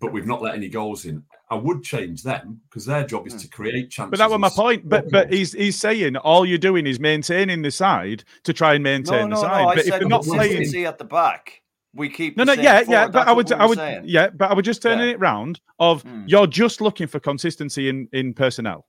[0.00, 3.34] but we've not let any goals in, I would change them because their job is
[3.34, 4.10] to create chances.
[4.10, 4.88] but that was my point.
[4.88, 8.82] But but he's he's saying all you're doing is maintaining the side to try and
[8.82, 9.62] maintain No, the no, side.
[9.62, 9.68] no.
[9.68, 11.62] I but if said they're not playing, consistency at the back.
[11.94, 12.90] We keep no, no, yeah, forward.
[12.92, 13.04] yeah.
[13.06, 14.02] But That's I would, I would, saying.
[14.06, 14.30] yeah.
[14.30, 15.12] But I would just turning Yeah.
[15.14, 16.24] it round of Hmm.
[16.26, 18.88] you're just looking for consistency in in personnel.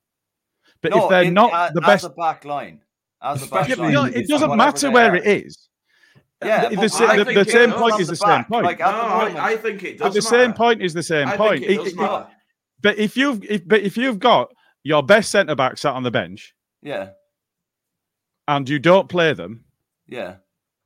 [0.82, 2.82] But No, if they're in- not a- the as best, a back line,
[3.22, 5.15] as a back line, no, it's it doesn't matter where are.
[5.15, 5.68] it is.
[6.43, 8.63] Yeah, the, the, the, the same point is the the same point.
[8.65, 9.99] like, No, at I, I think it does.
[9.99, 10.23] But does.
[10.23, 11.60] the same point is the same I point.
[11.60, 12.28] think it It- does it- matter.
[12.82, 16.12] But if you've if, but if you've got your best centre back sat on the
[16.12, 17.10] bench Yeah,
[18.47, 19.65] and you don't play them,
[20.08, 20.36] yeah.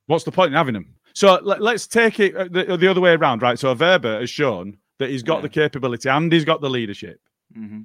[0.06, 0.94] what's the point in having them?
[1.14, 3.56] So let, us take it uh, the, the other way around, right?
[3.56, 5.42] So Wöber has shown that he's got Yeah.
[5.42, 7.20] the capability and he's got the leadership.
[7.54, 7.82] hmm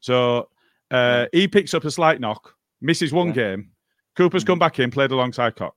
[0.00, 0.48] So
[0.90, 3.34] uh, he picks up a slight knock, misses one Yeah.
[3.34, 3.70] game.
[4.16, 5.74] Cooper's come back in, played alongside Koch.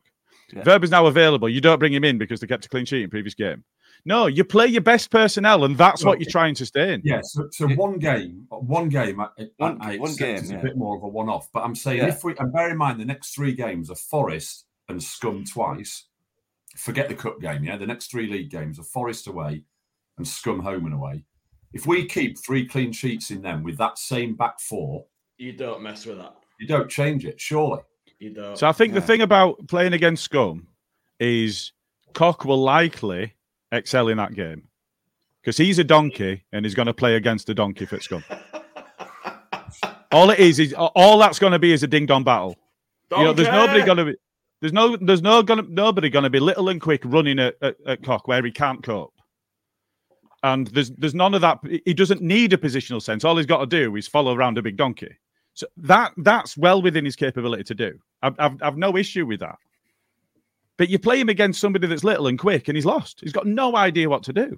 [0.55, 0.77] Yeah.
[0.81, 1.49] is now available.
[1.49, 3.63] You don't bring him in because they kept a clean sheet in previous game.
[4.05, 7.01] No, you play your best personnel, and that's what Well, you try and sustain.
[7.05, 10.57] Yeah, so, so one game, one game, I, I- One- I one game, is yeah.
[10.59, 11.49] a bit more of a one-off.
[11.53, 12.07] But I'm saying Yeah.
[12.09, 16.07] if we and bear in mind the next three games are Forest and Scum twice.
[16.75, 17.77] Forget the cup game, yeah.
[17.77, 19.63] The next three league games are Forest away
[20.17, 21.23] and Scum home and away.
[21.71, 25.05] If we keep three clean sheets in them with that same back four,
[25.37, 26.35] You don't mess with that.
[26.59, 27.81] you don't change it, surely.
[28.23, 28.57] You don't.
[28.57, 30.67] So I think the thing about playing against Scum
[31.19, 31.73] is
[32.13, 33.33] Koch will likely
[33.73, 34.69] excel in that game
[35.41, 38.23] because he's a donkey and he's going to play against a donkey for Scum.
[40.13, 42.55] all it is is all that's going to be is a ding dong battle.
[43.11, 44.15] You know, there's nobody going to be.
[44.61, 47.75] There's no, there's no gonna, nobody going to be little and quick running at, at,
[47.85, 49.13] at Koch where he can't cope.
[50.43, 51.59] And there's, there's none of that.
[51.85, 53.25] He doesn't need a positional sense.
[53.25, 55.17] All he's got to do is follow around a big donkey.
[55.53, 57.99] So that, that's well within his capability to do.
[58.21, 59.57] I've, I've, I've no issue with that.
[60.77, 63.19] But you play him against somebody that's little and quick, and he's lost.
[63.21, 64.57] He's got no idea what to do,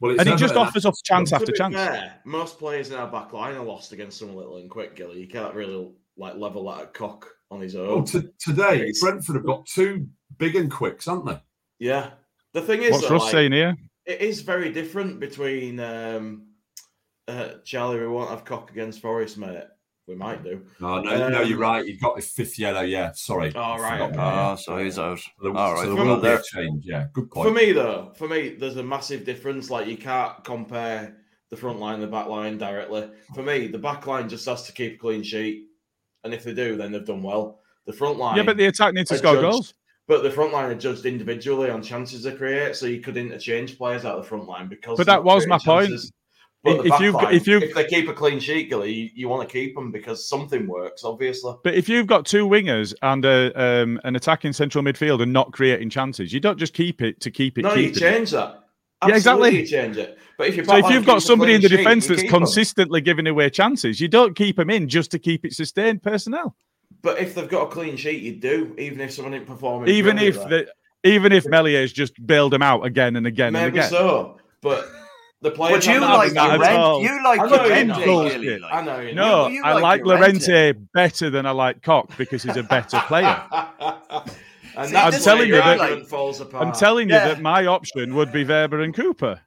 [0.00, 1.74] Well, it's and he just offers up chance To after chance.
[1.74, 5.20] fair, most players in our back line are lost against someone little and quick, Gilly.
[5.20, 7.88] You can't really like level that at Koch on his own.
[7.88, 10.08] Oh, to, today It's- Brentford have got two
[10.38, 11.40] big and quicks, haven't they?
[11.78, 12.10] yeah.
[12.54, 13.76] The thing is, What's though, Russ like, saying here?
[14.06, 16.46] it is very different between um,
[17.28, 17.98] uh, Charlie.
[17.98, 19.64] We won't have Koch against Forest, mate.
[20.06, 20.60] We might do.
[20.80, 21.84] No, no, no, um, you're right.
[21.86, 22.82] You've got the fifth yellow.
[22.82, 23.52] Yeah, sorry.
[23.54, 24.16] Oh, I right, okay.
[24.16, 24.50] that, yeah.
[24.50, 25.18] Oh, so he's out.
[25.18, 25.84] So there, All right.
[25.84, 26.84] so there will be a change.
[26.84, 27.48] Yeah, good point.
[27.48, 29.70] For me, though, for me, there's a massive difference.
[29.70, 31.16] Like you can't compare
[31.50, 33.08] the front line and the back line directly.
[33.34, 35.68] For me, the back line just has to keep a clean sheet,
[36.22, 37.60] and if they do, then they've done well.
[37.86, 39.74] The front line, Yeah, but the attack needs to score judged- goals.
[40.06, 43.78] But the front line are judged individually on chances they create, so you could interchange
[43.78, 44.98] players out of the front line because.
[44.98, 46.10] But that was my creating point.
[46.64, 49.28] But If you've line, if you- if they keep a clean sheet, Gilly, you, you
[49.28, 51.54] want to keep them because something works, obviously.
[51.62, 55.52] But if you've got two wingers and a, um, an attacking central midfield and not
[55.52, 57.62] creating chances, you don't just keep it to keep it.
[57.62, 57.94] No, you it.
[57.96, 58.64] change that.
[59.06, 59.60] Yeah, exactly.
[59.60, 60.18] You change it.
[60.38, 63.50] But if you So if you've got somebody in the defence that's consistently giving away
[63.50, 66.56] chances, you don't keep them in just to keep it sustained personnel.
[67.02, 69.90] But if they've got a clean sheet, you do, even if someone isn't performing.
[69.90, 70.66] Even if the,
[71.04, 73.90] even if Meslier's just bailed them out again and again and maybe again.
[73.90, 74.90] so, but
[75.44, 75.86] the players.
[75.86, 78.04] But you like had that Llorente- you like I Llorente, you're not.
[78.04, 78.40] Bullshit.
[78.40, 78.72] Gilly, like.
[78.74, 79.00] I know.
[79.00, 80.52] You're No, You- you I like like Llorente.
[80.52, 83.40] Llorente better than I like Koch because he's a better player.
[84.76, 86.66] and See, I'm telling you that- argument falls apart.
[86.66, 87.28] I'm telling you Yeah.
[87.28, 89.40] that my option would be Wöber and Cooper.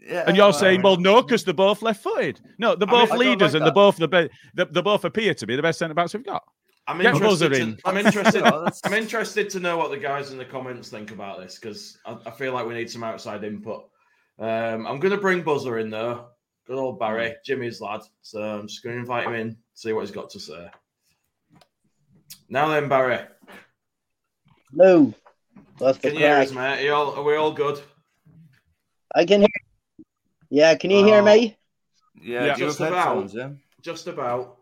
[0.00, 2.40] Yeah, And you're well, saying, well, no, because they're both left-footed.
[2.58, 4.30] No, they're both I don't leaders, like and they're both the best.
[4.54, 6.42] They, they both appear to be the best centre backs we've got.
[6.88, 7.52] I'm Get interested.
[7.52, 7.78] To, in.
[7.84, 8.42] I'm interested.
[8.42, 12.16] I'm interested to know what the guys in the comments think about this because I,
[12.26, 13.88] I feel like we need some outside input.
[14.42, 16.26] Um, I'm going to bring Buzzer in though.
[16.66, 18.00] Good old Barry, Jimmy's lad.
[18.22, 20.68] So I'm just going to invite him in, see what he's got to say.
[22.48, 23.20] Now then, Barry,
[24.72, 25.14] Hello.
[25.78, 26.80] What's the can you hear us, mate?
[26.80, 27.80] Are, you all, are we all good?
[29.14, 29.48] I can hear.
[30.50, 31.56] Yeah, can you hear me?
[32.20, 32.54] Yeah, Yeah.
[32.56, 33.32] Just about.
[33.32, 33.50] yeah?
[33.80, 34.56] Just about.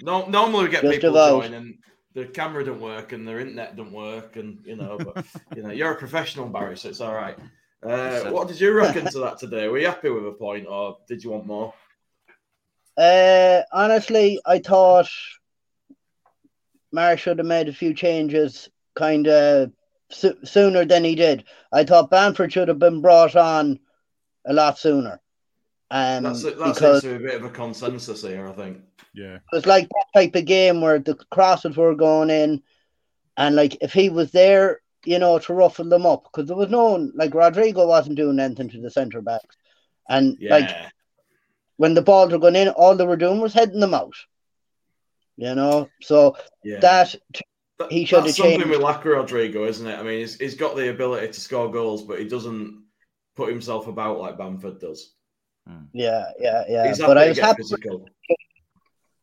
[0.00, 1.42] No, normally we get Just people about.
[1.42, 1.74] join, and
[2.14, 5.70] the camera don't work and their internet don't work, and you know, but you know,
[5.70, 7.36] you're a professional, Barry, so it's all right.
[7.82, 9.68] Uh, what did you reckon to that today?
[9.68, 11.74] Were you happy with a point, or did you want more?
[12.96, 15.08] Uh, honestly, I thought
[16.92, 19.72] Mark should have made a few changes kind of
[20.10, 21.44] so- sooner than he did.
[21.72, 23.80] I thought Bamford should have been brought on
[24.46, 25.20] a lot sooner.
[25.90, 26.58] Um, That's it.
[26.58, 28.78] That because seems to be a bit of a consensus here, I think.
[29.14, 29.36] Yeah.
[29.36, 32.62] it was like that type of game where the crosses were going in,
[33.36, 36.70] and like if he was there, you know, to ruffle them up, because there was
[36.70, 39.56] no one like Rodrigo wasn't doing anything to the centre backs,
[40.08, 40.50] and Yeah.
[40.56, 40.70] like
[41.76, 44.14] when the balls were going in, all they were doing was heading them out.
[45.36, 46.80] You know, so Yeah.
[46.80, 47.14] that
[47.90, 48.70] he should have That's something changed.
[48.70, 49.98] with Lac Rodrigo, isn't it?
[49.98, 52.84] I mean, he's, he's got the ability to score goals, but he doesn't
[53.34, 55.14] put himself about like Bamford does.
[55.92, 56.86] Yeah, yeah, yeah.
[56.88, 57.62] He's but I was happy.
[57.62, 58.08] physical.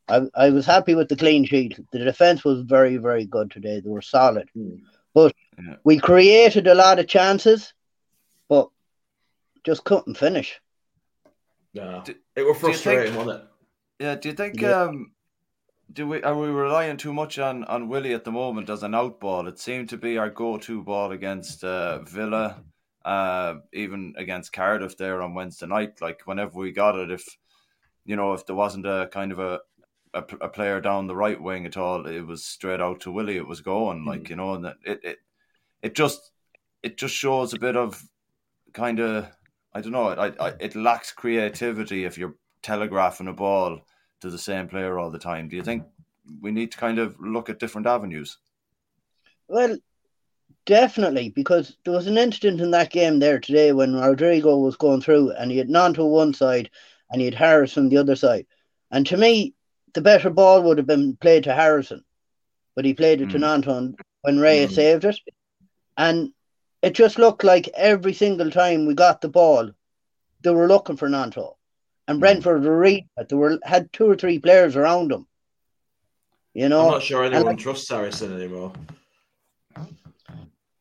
[0.07, 1.79] I, I was happy with the clean sheet.
[1.91, 3.79] The defense was very, very good today.
[3.79, 4.77] They were solid, Hmm.
[5.67, 7.73] But we created a lot of chances,
[8.47, 8.69] but
[9.65, 10.59] just couldn't finish.
[11.73, 13.49] Yeah, Do- it was frustrating, think- wasn't it?
[13.99, 14.83] Yeah, do you think Yeah.
[14.83, 15.11] um
[15.91, 18.95] do we are we relying too much on on Willie at the moment as an
[18.95, 19.47] out ball?
[19.47, 22.63] It seemed to be our go-to ball against uh, Villa,
[23.03, 25.99] uh, even against Cardiff there on Wednesday night.
[25.99, 27.25] Like whenever we got it, if
[28.05, 29.59] you know if there wasn't a kind of a
[30.13, 33.37] a player down the right wing at all, it was straight out to Willie.
[33.37, 35.17] It was going like you know, and that it it
[35.81, 36.31] it just
[36.83, 38.01] it just shows a bit of
[38.73, 39.27] kind of
[39.73, 40.09] I don't know.
[40.09, 43.79] It I, I, it lacks creativity if you're telegraphing a ball
[44.21, 45.47] to the same player all the time.
[45.47, 45.83] Do you think
[46.41, 48.37] we need to kind of look at different avenues?
[49.47, 49.77] Well,
[50.65, 55.01] definitely, because there was an incident in that game there today when Rodrigo was going
[55.01, 56.69] through and he had Gnonto one side
[57.09, 58.45] and he had Harrison the other side.
[58.91, 59.55] And to me,
[59.93, 62.03] the better ball would have been played to Harrison,
[62.75, 64.71] but he played it to Gnonto when Ray Mm.
[64.71, 65.19] saved it.
[65.99, 66.31] And
[66.81, 69.69] it just looked like every single time we got the ball,
[70.41, 71.55] they were looking for Gnonto.
[72.07, 72.21] And hmm.
[72.21, 73.27] Brentford were reading it.
[73.27, 75.27] They were had two or three players around them.
[76.53, 78.71] You know, I'm not sure anyone like, trusts Harrison anymore.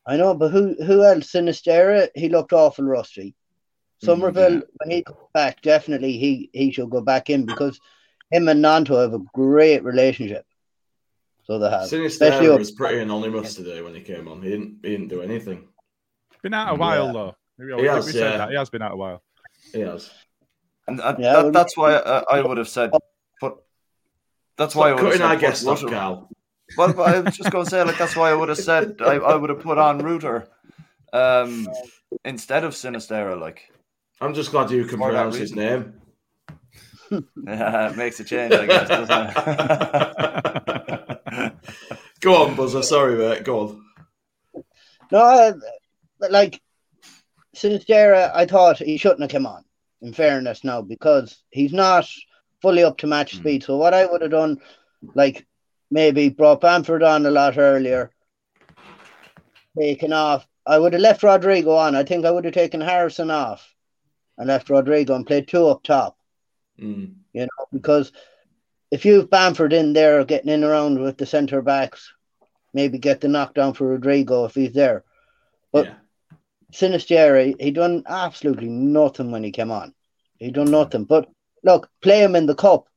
[0.06, 1.32] I know, but who who else?
[1.32, 3.34] Sinisterra, he looked awful rusty.
[4.00, 7.80] Hmm, Summerville, when he comes back, definitely he he should go back in because
[8.30, 10.46] him and Gnonto have a great relationship.
[11.48, 14.42] So they have, especially Sinister up- was pretty anonymous today when he came on.
[14.42, 15.66] He didn't he didn't do anything.
[16.42, 17.12] Been out a while Yeah.
[17.12, 17.34] though.
[17.56, 18.36] Maybe He has, we yeah.
[18.36, 18.50] that.
[18.50, 19.22] He has been out a while.
[19.72, 20.10] He has.
[20.86, 22.90] And uh, Yeah, that, that's why I, I would have said
[23.40, 23.54] put.
[24.58, 26.28] That's why I Stop would have cutting our said guests put off, Cal.
[26.76, 28.96] Well, but I was just going to say like that's why I would have said
[29.00, 30.48] I, I would have put on Rutter
[31.14, 31.66] um,
[32.26, 33.40] instead of Sinisterra.
[33.40, 33.72] Like
[34.20, 35.94] I'm just glad you can pronounce his name.
[37.10, 40.54] yeah, it makes a change, I guess, doesn't it?
[42.20, 42.82] Go on, Buzzer.
[42.82, 43.44] Sorry, mate.
[43.44, 43.84] Go on.
[45.10, 45.52] No, I,
[46.28, 46.60] like
[47.56, 49.64] Sinisterra, I thought he shouldn't have come on.
[50.00, 52.08] In fairness, now because he's not
[52.62, 53.38] fully up to match Hmm.
[53.38, 53.64] speed.
[53.64, 54.60] So what I would have done,
[55.14, 55.44] like
[55.90, 58.12] maybe brought Bamford on a lot earlier,
[59.76, 60.46] taken off.
[60.66, 61.96] I would have left Rodrigo on.
[61.96, 63.74] I think I would have taken Harrison off
[64.36, 66.16] and left Rodrigo and played two up top.
[66.80, 67.14] Mm.
[67.32, 68.12] You know, because
[68.90, 72.12] if you've Bamford in there getting in around with the centre backs,
[72.72, 75.04] maybe get the knockdown for Rodrigo if he's there.
[75.72, 75.94] But
[76.72, 79.94] Sinister, he, he done absolutely nothing when he came on.
[80.38, 81.04] He done nothing.
[81.04, 81.28] But
[81.62, 82.88] look, play him in the cup.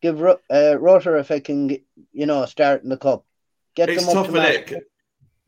[0.00, 1.70] Give uh, Rutter if I can,
[2.12, 3.24] you know, start in the cup.
[3.74, 4.84] Get It's them up tough, to it?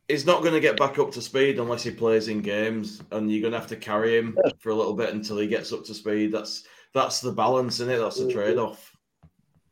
[0.09, 3.31] He's not going to get back up to speed unless he plays in games, and
[3.31, 5.85] you're going to have to carry him for a little bit until he gets up
[5.87, 6.31] to speed.
[6.31, 7.99] That's that's the balance in it.
[7.99, 8.93] That's the trade off.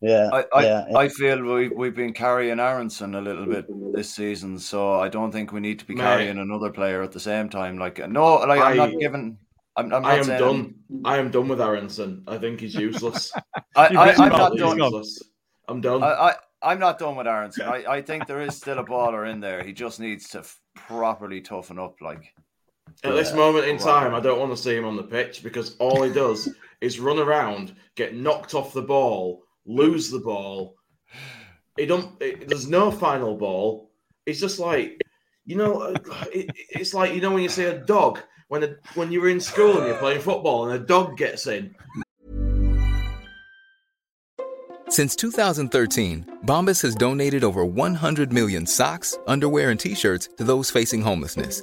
[0.02, 4.12] Yeah, I, I, yeah, I feel we, we've been carrying Aaronson a little bit this
[4.12, 6.02] season, so I don't think we need to be Mate.
[6.02, 7.78] carrying another player at the same time.
[7.78, 9.38] Like, no, like I'm not giving.
[9.76, 10.74] I'm, I'm not I am saying done.
[11.04, 12.24] I am done with Aaronson.
[12.26, 13.32] I think he's useless.
[13.76, 14.76] I, I, I'm about not it, done.
[14.76, 14.84] he's.
[14.84, 15.22] Useless.
[15.68, 16.02] I'm done.
[16.02, 17.68] I, I, I'm not done with Aaronson.
[17.68, 19.62] I, I think there is still a baller in there.
[19.62, 21.94] He just needs to f- properly toughen up.
[22.00, 22.34] Like,
[23.04, 25.76] At this moment in time, I don't want to see him on the pitch because
[25.78, 26.48] all he does
[26.80, 30.76] is run around, get knocked off the ball, lose the ball.
[31.76, 32.20] It don't.
[32.20, 33.90] It, there's no final ball.
[34.26, 35.00] It's just like
[35.44, 35.80] you know.
[35.82, 35.94] uh,
[36.32, 38.20] It, it's like you know when you see a dog
[38.52, 41.74] when a, when you're in school and you're playing football and a dog gets in.
[44.90, 50.70] Since 2013, Bombas has donated over 100 million socks, underwear, and t shirts to those
[50.70, 51.62] facing homelessness.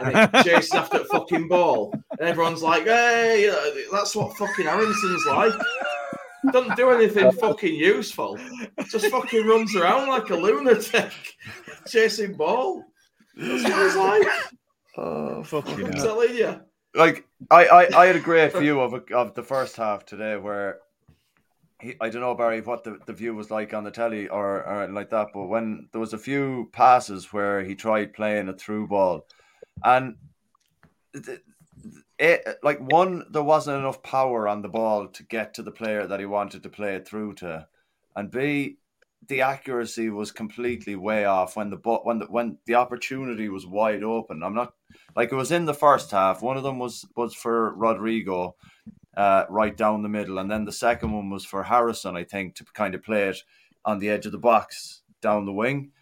[0.00, 3.56] And it chases after the fucking ball, and everyone's like, "Hey, uh,
[3.92, 5.54] that's what fucking Aaronson's like."
[6.52, 8.38] Doesn't do anything fucking useful.
[8.90, 11.12] Just fucking runs around like a lunatic,
[11.88, 12.84] chasing ball.
[13.36, 14.28] That's what he's like.
[14.98, 16.60] Oh, I'm telling you.
[16.94, 20.80] Like I, I, I had a great view of of the first half today, where
[21.80, 24.64] he, I don't know Barry what the, the view was like on the telly or,
[24.64, 28.54] or like that, but when there was a few passes where he tried playing a
[28.54, 29.26] through ball,
[29.84, 30.16] and
[32.18, 36.06] it, like one there wasn't enough power on the ball to get to the player
[36.06, 37.66] that he wanted to play it through to,
[38.14, 38.78] and B
[39.28, 44.02] the accuracy was completely way off when the when the when the opportunity was wide
[44.02, 44.42] open.
[44.42, 44.74] I'm not
[45.14, 46.42] like it was in the first half.
[46.42, 48.56] One of them was was for Rodrigo,
[49.16, 52.54] uh, right down the middle, and then the second one was for Harrison, I think,
[52.56, 53.42] to kind of play it
[53.84, 55.92] on the edge of the box down the wing.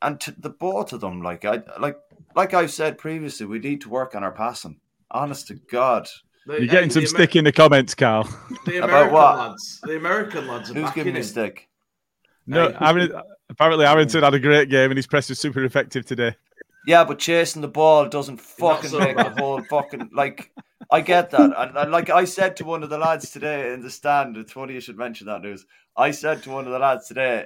[0.00, 1.96] And to the both of them, like I like
[2.34, 4.80] like I've said previously, we need to work on our passing.
[5.10, 6.08] Honest to God.
[6.46, 8.24] You're getting some stick in the comments, Carl.
[8.64, 9.38] The About American what?
[9.38, 9.80] lads.
[9.82, 11.68] The American lads are Who's backing giving me stick?
[12.46, 13.10] No, I mean,
[13.50, 16.34] apparently Aaronson had a great game and his press was super effective today.
[16.86, 20.50] Yeah, but chasing the ball doesn't fucking so make the whole fucking like.
[20.90, 23.82] I get that, and, and like I said to one of the lads today in
[23.82, 25.66] the stand, it's funny you should mention that news.
[25.94, 27.44] I said to one of the lads today,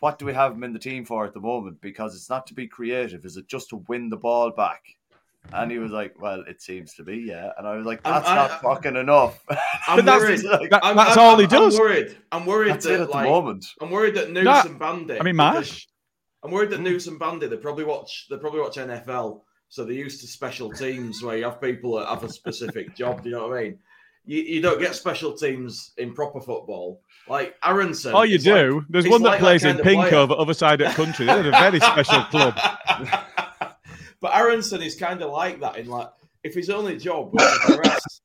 [0.00, 1.80] "What do we have him in the team for at the moment?
[1.80, 3.24] Because it's not to be creative.
[3.24, 4.82] Is it just to win the ball back?"
[5.52, 8.14] And he was like, "Well, it seems to be, yeah." And I was like, I'm-
[8.16, 9.42] "That's I- not fucking enough."
[9.88, 10.42] I'm that's- worried.
[10.44, 11.74] like- that- I'm, that's I'm- all he does.
[11.74, 12.16] I'm worried.
[12.32, 13.64] I'm worried That's that it at the moment.
[13.80, 15.18] I'm worried that News No, and Bandy.
[15.18, 15.86] I mean, because- Marsch.
[16.44, 16.84] I'm worried that hmm.
[16.84, 17.46] News and Bandy.
[17.48, 18.26] They probably watch.
[18.30, 22.08] They probably watch NFL, so they're used to special teams where you have people that
[22.08, 23.22] have a specific job.
[23.22, 23.78] Do you know what I mean?
[24.28, 27.00] You, you don't get special teams in proper football.
[27.28, 28.12] Like Aaronson.
[28.14, 28.76] Oh, you do.
[28.76, 30.94] like- There's one that like plays in kind of pink over other side of the
[30.94, 31.24] country.
[31.24, 32.54] They're a very special club.
[34.20, 36.08] But Aaronson is kind of like that in like
[36.42, 38.20] if his only job was to harass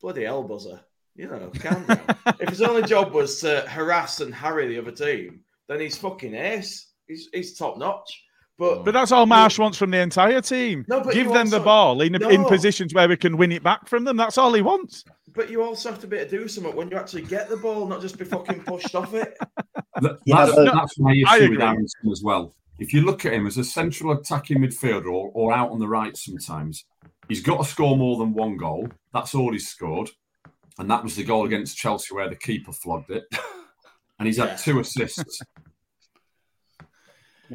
[0.00, 0.80] bloody hell buzzer,
[1.16, 1.50] you know,
[2.38, 6.34] if his only job was to harass and harry the other team, then he's fucking
[6.34, 6.92] ace.
[7.08, 8.22] He's he's top notch.
[8.62, 10.84] But But that's all Marsch wants from the entire team.
[10.88, 13.64] No, but Give you them the ball in, in positions where we can win it
[13.64, 14.16] back from them.
[14.16, 15.04] That's all he wants.
[15.34, 17.56] but you also have to be able to do something when you actually get the
[17.56, 19.36] ball, not just be fucking pushed off it.
[20.00, 21.60] Th- Yeah, that's, but- that's my issue with.
[21.60, 22.54] Aaronson as well.
[22.78, 25.88] If you look at him as a central attacking midfielder or, or out on the
[25.88, 26.84] right sometimes,
[27.28, 28.88] he's got to score more than one goal.
[29.12, 30.10] That's all he's scored.
[30.78, 33.24] And that was the goal against Chelsea where the keeper flogged it.
[34.18, 34.56] And he's had Yeah.
[34.56, 35.40] two assists.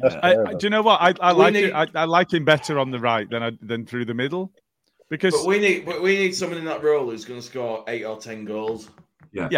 [0.02, 1.00] That's I, I- do you know what?
[1.00, 1.74] I, I like need- it.
[1.74, 4.52] I, I like him better on the right than I, than through the middle,
[5.10, 7.84] because But we need but we need someone in that role who's going to score
[7.88, 8.88] eight or ten goals.
[9.32, 9.48] yeah,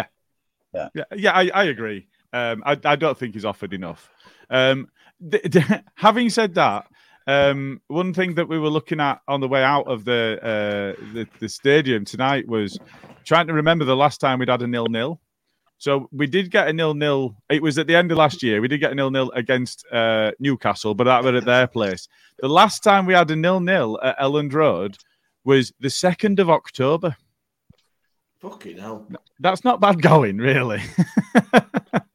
[1.15, 2.07] yeah, I, I agree.
[2.33, 4.09] Um, I, I don't think he's offered enough.
[4.49, 4.87] Um,
[5.29, 5.65] th- th-
[5.95, 6.87] having said that,
[7.27, 11.03] um, one thing that we were looking at on the way out of the, uh,
[11.13, 12.79] the the stadium tonight was
[13.25, 15.19] trying to remember the last time we'd had a nil nil.
[15.81, 17.35] So we did get a nil nil.
[17.49, 18.61] It was at the end of last year.
[18.61, 22.07] We did get a nil nil against uh, Newcastle, but that were at their place.
[22.37, 24.95] The last time we had a nil nil at Elland Road
[25.43, 27.15] was the second of October.
[28.41, 29.07] Fucking hell.
[29.39, 30.83] That's not bad going, really.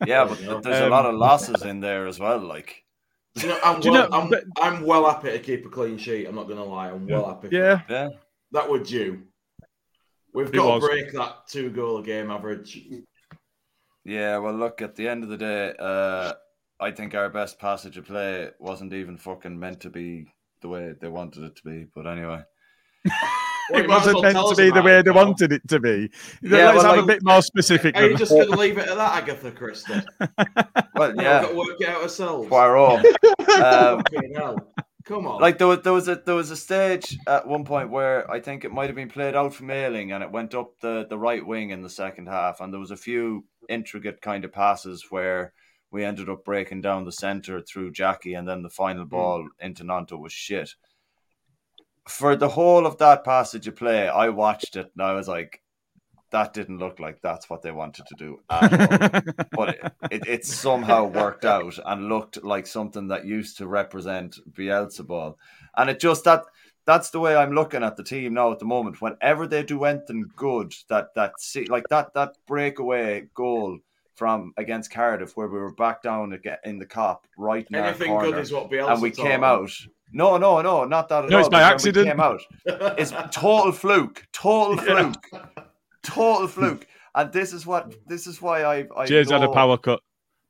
[0.06, 2.38] yeah, but th- there's a Um, lot of losses in there as well.
[2.38, 2.84] Like,
[3.34, 5.68] you know, I'm, Do you well, know- I'm, but- I'm well happy to keep a
[5.70, 6.26] clean sheet.
[6.26, 6.90] I'm not going to lie.
[6.90, 7.48] I'm well happy.
[7.50, 7.80] Yeah.
[7.90, 8.10] yeah,
[8.52, 9.22] That would due.
[10.32, 10.82] We've It got was.
[10.84, 12.80] to break that two goal game average.
[14.06, 16.34] Yeah, well, look, at the end of the day, uh,
[16.78, 20.32] I think our best passage of play wasn't even fucking meant to be
[20.62, 21.86] the way they wanted it to be.
[21.92, 22.44] But anyway,
[23.70, 25.68] Well, it you might as wasn't well meant to be the way they wanted it
[25.68, 26.10] to be.
[26.40, 27.96] Yeah, Let's well, have a bit more specific.
[27.96, 29.94] Are you just going to leave it at that, Agatha Christie?
[30.94, 31.16] well, yeah.
[31.16, 32.48] We've yeah, got to work it out ourselves.
[32.48, 33.04] Poirot.
[33.04, 34.72] Um, Fucking hell.
[35.06, 35.40] Come on.
[35.40, 38.40] Like there was there was a there was a stage at one point where I
[38.40, 41.16] think it might have been played out from Ayling and it went up the, the
[41.16, 45.06] right wing in the second half and there was a few intricate kind of passes
[45.08, 45.52] where
[45.92, 49.10] we ended up breaking down the centre through Jackie and then the final hmm.
[49.10, 50.70] ball into Gnonto was shit.
[52.08, 55.62] For the whole of that passage of play, I watched it and I was like,
[56.36, 59.20] that didn't look like that's what they wanted to do at all.
[59.52, 64.36] but it, it, it, somehow worked out and looked like something that used to represent
[64.52, 65.38] Bielsa ball.
[65.78, 66.44] And it just that
[66.84, 69.00] that's the way I'm looking at the team now at the moment.
[69.00, 73.78] Whenever they do anything good, that that see like that that breakaway goal
[74.14, 77.84] from against Cardiff where we were back down again in the Kop right now.
[77.86, 79.70] Anything good is what Bielsa and we came out.
[80.12, 81.40] No, no, no, not that at no, all.
[81.40, 82.08] it's by accident.
[82.08, 82.42] came out.
[82.66, 84.26] It's total fluke.
[84.32, 85.24] Total fluke.
[85.32, 85.62] Yeah
[86.06, 86.86] total fluke.
[87.14, 88.86] And this is what this is why I.
[88.96, 89.40] I Jay's know...
[89.40, 90.00] had a power cut.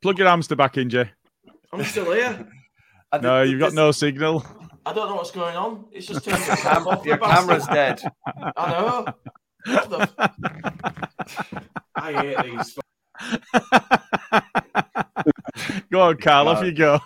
[0.02, 1.10] Plug your hamster back in, Jay.
[1.72, 2.48] I'm still here.
[3.20, 4.44] no, you've got no signal.
[4.84, 5.86] I don't know what's going on.
[5.90, 8.00] It's just your, cam- your camera's dead.
[8.56, 9.06] I know.
[9.64, 10.30] The...
[11.96, 12.78] I hate these.
[15.90, 16.48] go on, Carl.
[16.48, 17.00] Off you go.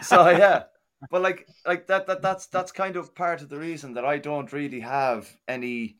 [0.00, 0.62] so yeah,
[1.10, 4.16] but like, like that, that, that's that's kind of part of the reason that I
[4.16, 5.98] don't really have any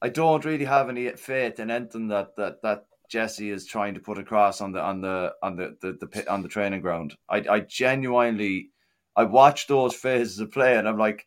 [0.00, 4.00] I don't really have any faith in anything that that that Jesse is trying to
[4.00, 7.14] put across on the on the on the the, the pit on the training ground.
[7.28, 8.70] I I genuinely
[9.16, 11.24] I watch those phases of play and I'm like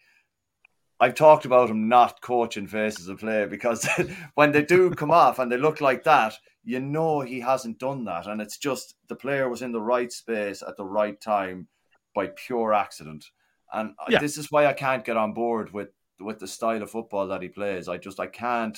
[1.02, 3.88] I've talked about him not coaching phases of play because
[4.36, 8.06] when they do come off and they look like that, you know he hasn't done
[8.06, 8.28] that.
[8.28, 11.68] And it's just the player was in the right space at the right time
[12.14, 13.26] by pure accident.
[13.74, 14.20] And yeah.
[14.20, 15.90] this is why I can't get on board with
[16.22, 17.88] with the style of football that he plays.
[17.88, 18.78] I just I can't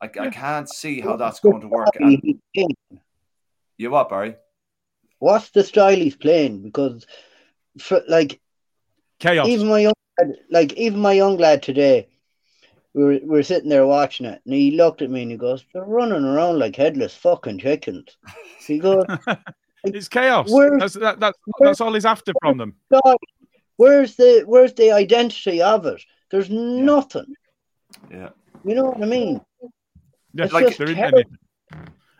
[0.00, 1.88] I, I can't see how that's going to work.
[1.96, 2.40] And,
[3.76, 4.36] you what, Barry?
[5.18, 6.62] What's the style he's playing?
[6.62, 7.06] Because
[7.78, 8.40] for, like
[9.18, 9.46] chaos.
[9.48, 12.08] Even my young lad, like even my young lad today,
[12.94, 15.36] we were, we were sitting there watching it, and he looked at me and he
[15.36, 18.16] goes, "They're running around like headless fucking chickens."
[18.66, 19.04] He goes,
[19.84, 20.50] "It's chaos.
[20.78, 22.76] That's that, that's that's all he's after from them."
[23.76, 26.02] Where's the where's the identity of it?
[26.30, 27.34] There's nothing.
[28.10, 28.30] Yeah.
[28.64, 29.40] You know what I mean?
[30.32, 31.24] Yeah, it's like there isn't any.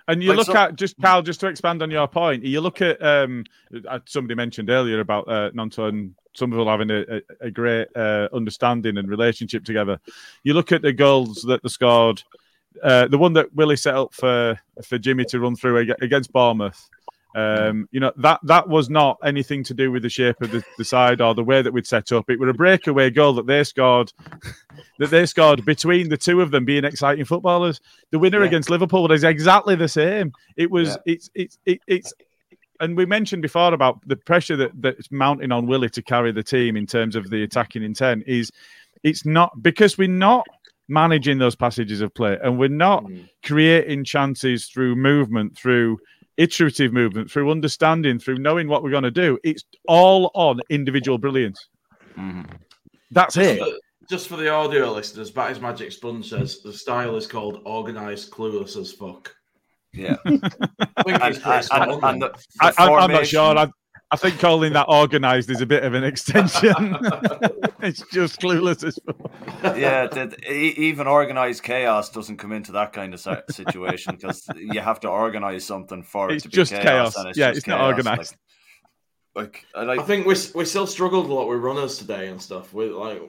[0.08, 2.61] And you like look so, at just Carl, just to expand on your point, you
[2.61, 3.44] look at um,
[3.88, 8.28] uh, somebody mentioned earlier about uh, Gnonto and Summerville having a, a, a great uh,
[8.32, 10.00] understanding and relationship together.
[10.42, 12.24] You look at the goals that they scored,
[12.82, 16.88] uh, the one that Willie set up for for Jimmy to run through against Bournemouth.
[17.34, 20.64] Um, you know that that was not anything to do with the shape of the,
[20.78, 22.28] the, side or the way that we'd set up.
[22.28, 24.12] It was a breakaway goal that they scored,
[24.98, 27.80] that they scored between the two of them being exciting footballers.
[28.10, 28.46] The winner yeah.
[28.46, 30.32] against Liverpool was exactly the same.
[30.56, 30.96] It was yeah.
[31.14, 32.12] it's it's it, it's
[32.80, 36.42] and we mentioned before about the pressure that that's mounting on Willie to carry the
[36.42, 38.24] team in terms of the attacking intent.
[38.26, 38.50] Is
[39.04, 40.46] it's not because we're not
[40.88, 43.28] managing those passages of play and we're not mm.
[43.44, 45.96] creating chances through movement through
[46.36, 49.38] iterative movement, through understanding, through knowing what we're going to do.
[49.44, 51.68] It's all on individual brilliance.
[52.16, 52.42] Mm-hmm.
[53.10, 53.58] That's just it.
[53.58, 53.78] For,
[54.08, 58.76] just for the audio listeners, Batty's Magic Sponge says the style is called organized, clueless
[58.76, 59.34] as fuck.
[59.92, 60.34] Yeah, I
[63.04, 63.58] am not sure.
[63.58, 63.68] I,
[64.12, 66.72] I think calling that organised is a bit of an extension.
[67.80, 69.76] it's just clueless as well.
[69.76, 74.98] Yeah, the, even organised chaos doesn't come into that kind of situation because you have
[75.00, 77.14] to organise something for it's it to just be chaos.
[77.14, 77.26] chaos.
[77.26, 77.78] It's yeah, just it's chaos.
[77.78, 78.36] not organised.
[79.36, 82.42] Like, like, like, I think we we still struggled a lot with runners today and
[82.42, 82.74] stuff.
[82.74, 83.22] We like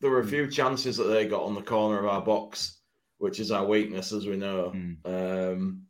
[0.00, 2.80] there were a few chances that they got on the corner of our box,
[3.16, 4.72] which is our weakness, as we know.
[4.74, 5.52] Mm.
[5.54, 5.82] Um,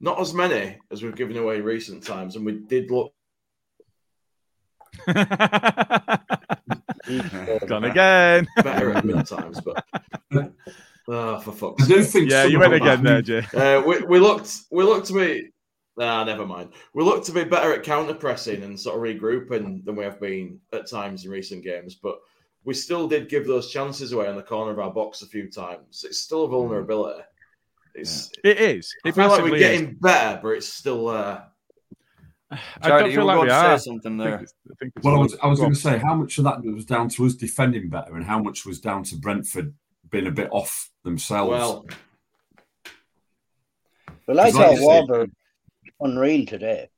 [0.00, 3.14] not as many as we've given away recent times, and we did look
[7.66, 8.46] Gone again.
[8.62, 9.84] Better at times, but
[11.08, 13.42] oh, for fuck's I do think yeah, you went again there, Jay.
[13.54, 15.50] Uh, we, we looked we looked to be
[15.96, 16.70] nah, never mind.
[16.94, 20.20] We looked to be better at counter pressing and sort of regrouping than we have
[20.20, 22.18] been at times in recent games, but
[22.64, 25.50] we still did give those chances away on the corner of our box a few
[25.50, 26.04] times.
[26.06, 26.52] It's still a hmm.
[26.52, 27.22] vulnerability.
[27.94, 28.94] It's, it is.
[29.04, 29.96] I It feel like we're getting is.
[30.00, 31.42] better, but it's still uh,
[32.52, 33.78] uh, I don't you feel like we to are.
[33.78, 34.30] say something I there.
[34.38, 36.38] think it's- I think it's Well, I was, I was going to say how much
[36.38, 39.74] of that was down to us defending better, and how much was down to Brentford
[40.10, 41.50] being a bit off themselves.
[41.50, 41.86] well.
[44.26, 45.30] Well, I Because thought like you say- Wöber
[46.00, 46.88] unreal today.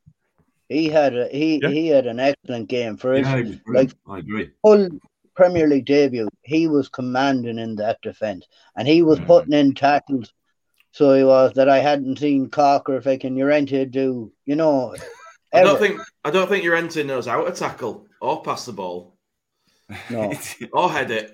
[0.68, 1.68] He had a, he Yeah.
[1.68, 3.92] he had an excellent game for his yeah, like.
[4.08, 4.50] I agree.
[4.62, 4.88] full
[5.36, 6.28] Premier League debut.
[6.42, 8.46] He was commanding in that defence,
[8.76, 9.26] and he was Mm.
[9.26, 10.32] putting in tackles.
[10.92, 14.32] So he was that I hadn't seen Cocker, Vic, and Llorente do.
[14.46, 14.94] You know,
[15.54, 19.14] I don't think I don't think Llorente knows how to tackle or pass the ball.
[20.10, 20.32] No.
[20.72, 21.32] or head it.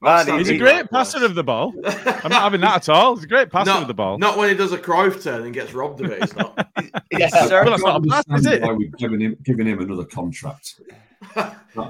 [0.00, 1.12] Man, He's a great that place.
[1.12, 1.74] passer of the ball.
[1.84, 3.16] I'm not having that at all.
[3.16, 4.16] He's a great passer Not, of the ball.
[4.16, 6.22] not when he does a Cruyff turn and gets robbed of it.
[6.22, 6.68] He's not.
[7.12, 7.28] Yeah.
[7.32, 8.62] Well, that's not a pass, is it?
[8.62, 10.80] Why we've given him giving him another contract?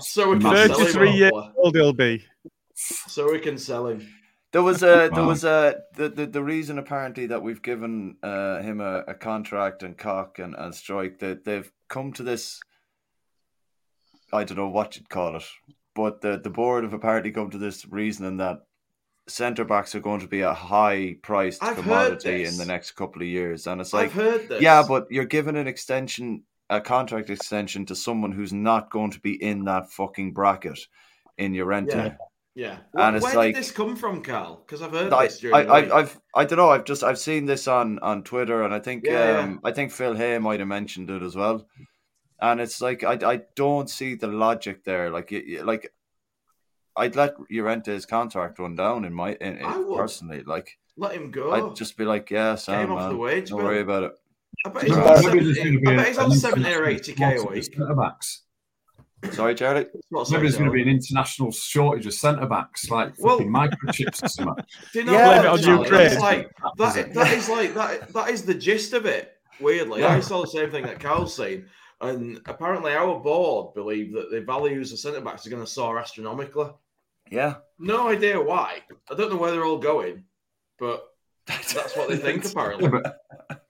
[0.00, 0.74] So we can massive.
[0.74, 0.86] sell him.
[0.86, 2.24] 33 years old he'll be.
[2.74, 4.08] So we can sell him.
[4.52, 8.60] There was a there was a the, the, the reason apparently that we've given uh,
[8.62, 12.60] him a, a contract and Koch and, and Struijk that they've come to this
[14.32, 15.44] I don't know what you'd call it,
[15.94, 18.62] but the the board have apparently come to this reasoning that
[19.28, 23.28] centre backs are going to be a high priced commodity in the next couple of
[23.28, 24.62] years, and it's I've like heard this.
[24.62, 29.20] yeah, but you're giving an extension a contract extension to someone who's not going to
[29.20, 30.78] be in that fucking bracket
[31.36, 31.98] in your renting.
[31.98, 32.16] Yeah.
[32.60, 32.76] Yeah.
[32.94, 34.62] And Wh- it's Where like- did this come from, Carl?
[34.66, 35.94] Because I've heard I, this during I, the.
[35.94, 36.68] I, I've, I don't know.
[36.70, 39.38] I've just, I've seen this on on Twitter, and I think, Yeah, yeah.
[39.40, 41.66] um, I think Phil Hay might have mentioned it as well.
[42.42, 45.08] And it's like, I, I don't see the logic there.
[45.10, 45.90] Like, you, you- like,
[46.96, 50.42] I'd let Llorente's contract run down in my, in, in- personally.
[50.42, 51.52] Like, Let him go.
[51.52, 53.66] I'd just be like, yeah, Sam, him off man, the wage don't bill.
[53.68, 54.12] worry about it.
[54.66, 56.18] I bet he's No, on, maybe there's 70, going to be I a- bet he's
[56.18, 57.64] on an 70 or 80k a week.
[57.64, 58.42] Centre backs.
[59.32, 59.86] Sorry, Charlie.
[60.08, 63.52] What, Maybe there's going to be an international shortage of centre backs, like Well- fucking
[63.52, 64.64] microchips or something.
[64.92, 65.82] Do you know Yeah, blame it on Charlie?
[65.84, 66.06] Ukraine.
[66.06, 68.12] It's like, that, is- that is like that.
[68.14, 69.36] That is the gist of it.
[69.60, 70.14] Weirdly, Yeah.
[70.16, 71.66] I saw the same thing that Carl's saying,
[72.00, 75.98] and apparently our board believe that the values of centre backs are going to soar
[75.98, 76.70] astronomically.
[77.30, 77.56] Yeah.
[77.78, 78.78] No idea why.
[79.10, 80.24] I don't know where they're all going,
[80.78, 81.04] but
[81.46, 82.84] that's what they think apparently.
[82.84, 83.00] Yeah,
[83.48, 83.66] but,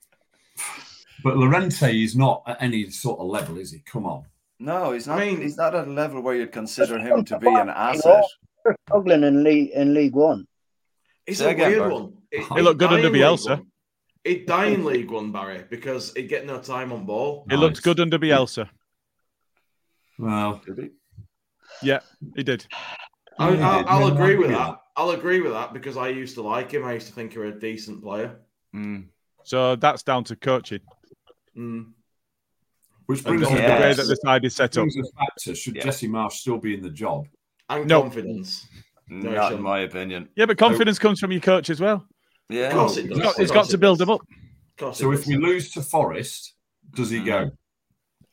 [1.24, 3.80] but Llorente is not at any sort of level, is he?
[3.80, 4.24] Come on.
[4.62, 5.26] No, he's I not.
[5.26, 8.24] mean- he's not at a level where you'd consider him to be an asset.
[8.64, 10.46] They're struggling in League in League One.
[11.26, 11.92] It's Say a again, weird Bert.
[11.94, 12.12] one.
[12.30, 13.48] It, He looked good under die in League Bielsa.
[13.58, 13.66] One.
[14.24, 17.46] He'd die in League One, Barry, because he'd get no time on ball.
[17.48, 18.68] He looked good under Bielsa.
[20.18, 20.60] Well,
[21.82, 22.00] Yeah,
[22.36, 22.66] he did.
[23.38, 24.76] I, Yeah, I'll, I'll agree with that.
[24.96, 26.84] I'll agree with that because I used to like him.
[26.84, 28.36] I used to think he was a decent player.
[28.74, 29.06] Mm.
[29.44, 30.80] So that's down to coaching
[31.56, 31.92] Mm.
[33.10, 34.84] Which brings the, us the way that the side is set up.
[34.84, 35.82] brings us back to should Yeah.
[35.82, 37.26] Jesse Marsch still be in the job?
[37.68, 38.02] And No.
[38.02, 38.68] confidence.
[39.08, 40.28] No, Not in my opinion.
[40.36, 42.06] Yeah, but confidence comes from your coach as well.
[42.48, 42.68] Yeah.
[42.68, 43.18] Of course it It's does.
[43.18, 44.06] got, Of it's got course to build does.
[44.06, 44.94] them up.
[44.94, 46.54] So if we lose to Forest,
[46.94, 47.50] does he go?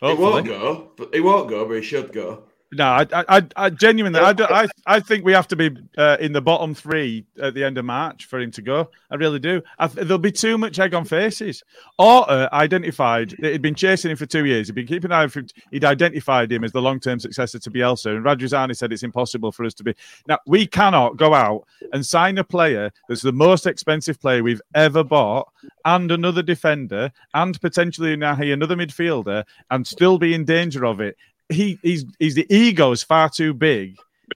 [0.03, 0.07] Mm-hmm.
[0.09, 2.43] he won't go, but he won't go, but he should go.
[2.73, 6.33] No, I, I, I, genuinely, I, I, I think we have to be uh, in
[6.33, 8.89] the bottom three at the end of March for him to go.
[9.09, 9.61] I really do.
[9.79, 11.63] I, there'll be too much egg on faces.
[11.97, 14.67] Orta identified that he'd been chasing him for two years.
[14.67, 15.47] He'd been keeping an eye on him.
[15.71, 19.63] He'd identified him as the long-term successor to Bielsa, and Radrizzani said it's impossible for
[19.63, 19.95] us to be.
[20.27, 24.61] Now we cannot go out and sign a player that's the most expensive player we've
[24.75, 25.49] ever bought,
[25.85, 31.15] and another defender, and potentially Nahi, another midfielder, and still be in danger of it
[31.49, 33.95] he he's he's the ego is far too big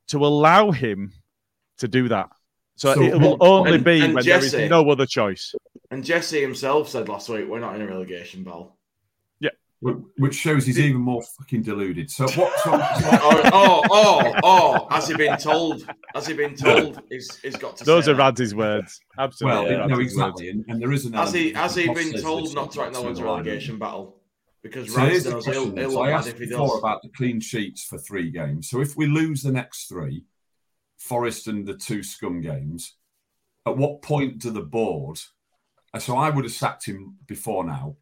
[0.10, 1.12] to allow him
[1.80, 2.30] to do that.
[2.76, 5.54] So, So it will only and- be and when there Jesse- is no other choice.
[5.92, 8.78] And Jesse himself said last week, "We're not in a relegation battle."
[9.84, 12.12] Wh- Which shows he's even more fucking deluded.
[12.12, 12.56] So what?
[12.60, 14.88] So, oh, oh, oh, oh!
[14.92, 15.84] Has he been told?
[16.14, 17.02] Has he been told?
[17.10, 17.84] He's, he's got to.
[17.84, 18.36] Those say are that.
[18.36, 19.02] Radzy's words.
[19.18, 19.88] well, Absolutely.
[19.88, 21.14] no, exactly, and, and there is an.
[21.14, 21.52] Has he?
[21.54, 23.44] Has he been told not to subject acknowledge the a line.
[23.44, 24.21] relegation battle?
[24.64, 25.78] Because So here's the knows he'll, question.
[25.78, 26.80] he'll So I asked if he before does.
[26.80, 28.70] about the clean sheets for three games.
[28.70, 30.24] So if we lose the next three,
[30.98, 32.96] Forest and the two scum games,
[33.66, 35.20] at what point do the board?
[35.94, 37.96] uh, So I would have sacked him before now,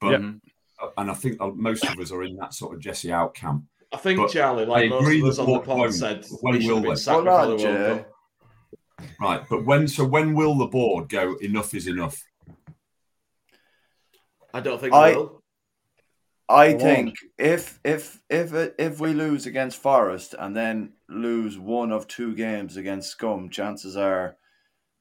[0.00, 0.34] but Yep.
[0.82, 3.34] uh, and I think uh, most of us are in that sort of Jesse out
[3.34, 3.64] camp.
[3.92, 5.78] I think But Charlie, like I most agree of us that on the what pod,
[5.78, 6.96] won't- said when we should will have been they?
[6.96, 8.10] sacked Hold the World Cup.
[9.20, 9.88] Right, but when?
[9.88, 11.36] So when will the board go?
[11.36, 12.22] Enough is enough.
[14.52, 15.43] I don't think I- they will.
[16.48, 16.82] I won't.
[16.82, 22.06] think if if if uh, if we lose against Forest and then lose one of
[22.06, 24.36] two games against Scum, chances are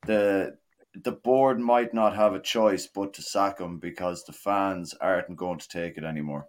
[0.06, 0.58] the
[0.96, 5.36] the board might not have a choice but to sack him because the fans aren't
[5.36, 6.48] going to take it anymore.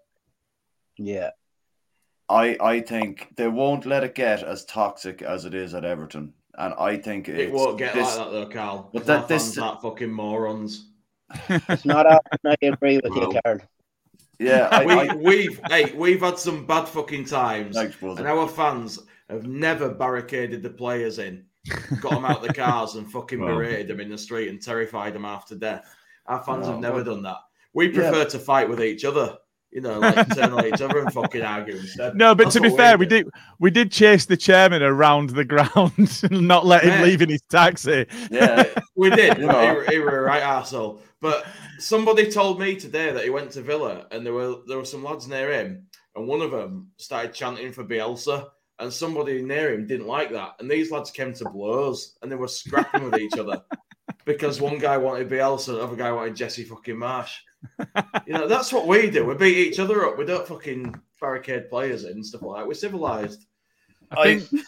[0.98, 1.30] Yeah.
[2.28, 6.34] I I think they won't let it get as toxic as it is at Everton,
[6.56, 8.90] and I think It won't get this- like that though, Carl.
[8.92, 10.90] But But that- that this- fans that fucking morons.
[11.48, 13.58] It's not often I agree with you, Well, Carl.
[14.38, 18.48] Yeah, I, we, I, we've hey, we've had some bad fucking times, Thanks, and our
[18.48, 18.98] fans
[19.30, 21.44] have never barricaded the players in,
[22.00, 23.54] got them out the cars, and fucking Well.
[23.54, 25.84] berated them in the street and terrified them after death.
[26.26, 27.36] Our fans No, have never but- done that.
[27.72, 28.10] We Yeah.
[28.10, 29.36] prefer to fight with each other,
[29.72, 32.14] you know, like turn on each other and fucking argue instead.
[32.16, 33.24] No, but That's to be fair, we do.
[33.24, 35.92] did we did chase the chairman around the ground
[36.30, 37.02] and not let him Yeah.
[37.02, 38.06] leave in his taxi.
[38.30, 38.64] yeah,
[38.94, 39.38] We did.
[39.38, 39.80] You know.
[39.88, 41.00] he, he were a right arsehole.
[41.24, 41.46] But
[41.78, 45.02] somebody told me today that he went to Villa and there were there were some
[45.02, 48.48] lads near him, and one of them started chanting for Bielsa
[48.78, 52.36] and somebody near him didn't like that, and these lads came to blows, and they
[52.36, 53.62] were scrapping with each other
[54.26, 57.36] because one guy wanted Bielsa, and the other guy wanted Jesse fucking Marsch.
[58.26, 59.24] You know, that's what we do.
[59.24, 60.18] We beat each other up.
[60.18, 62.68] We don't fucking barricade players in and stuff like that.
[62.68, 63.46] We're civilized.
[64.10, 64.62] I think,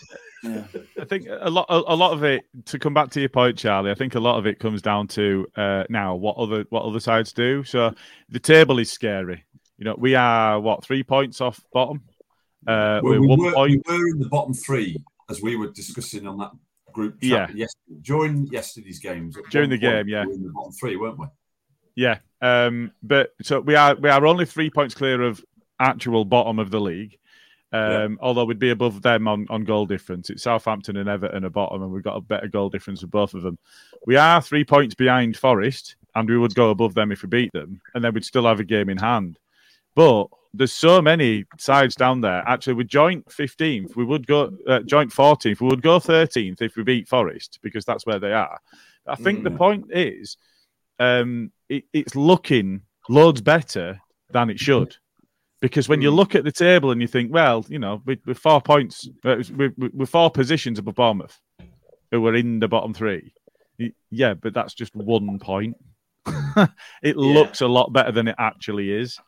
[0.45, 2.45] I think a lot, a, a lot of it.
[2.66, 5.09] To come back to your point, Charlie, I think a lot of it comes down
[5.09, 7.64] to uh, now what other what other sides do.
[7.64, 7.95] So
[8.28, 9.45] the table is scary.
[9.78, 12.03] You know, we are what three points off bottom.
[12.66, 13.82] Uh, Well, we're we, one were, point.
[13.87, 14.97] we were in the bottom three
[15.28, 16.53] as we were discussing on that
[16.93, 17.47] group chat Yeah.
[17.55, 19.37] yesterday, during yesterday's games.
[19.37, 20.22] At During one the point, game, yeah.
[20.22, 21.26] we were in the bottom three, weren't we?
[21.95, 22.18] Yeah.
[22.41, 25.45] Um, but so we are we are only three points clear of
[25.80, 27.18] actual bottom of the league.
[27.73, 30.31] Um, although we'd be above them on, on goal difference.
[30.31, 33.35] It's Southampton and Everton are bottom, and we've got a better goal difference of both
[33.35, 33.59] of them.
[34.07, 37.53] We are three points behind Forest, and we would go above them if we beat
[37.53, 39.39] them, and then we'd still have a game in hand.
[39.95, 42.43] But there's so many sides down there.
[42.47, 45.61] Actually, with joint 15th, we would go uh, joint 14th.
[45.61, 48.59] We would go 13th if we beat Forest because that's where they are.
[49.07, 49.59] I think the Mm.
[49.59, 50.37] point is,
[50.99, 54.01] um, it, it's looking loads better
[54.31, 54.97] than it should.
[55.61, 58.39] Because when you look at the table and you think, well, you know, with, with
[58.39, 61.39] four points, uh, with, with with four positions above Bournemouth,
[62.11, 63.33] who were in the bottom three,
[64.11, 65.77] yeah, but that's just one point.
[67.03, 69.19] it looks a lot better than it actually is.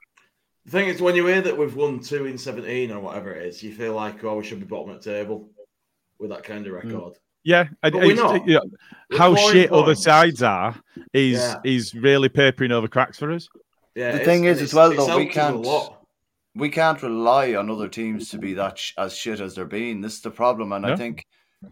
[0.66, 3.46] The thing is, when you hear that we've won two in 17 or whatever it
[3.46, 5.48] is, you feel like, oh, we should be bottom of the table
[6.18, 7.14] with that kind of record.
[7.42, 8.46] Yeah, I- But we're it's- not.
[8.46, 8.62] you know,
[9.10, 10.78] We're how four shit other sides are
[11.14, 11.56] is Yeah.
[11.64, 13.48] is really papering over cracks for us.
[13.94, 15.97] Yeah, the thing is, as well, it's though, we helped us a can't lot.
[16.58, 20.00] We can't rely on other teams to be that sh- as shit as they're being.
[20.00, 21.24] This is the problem, and I think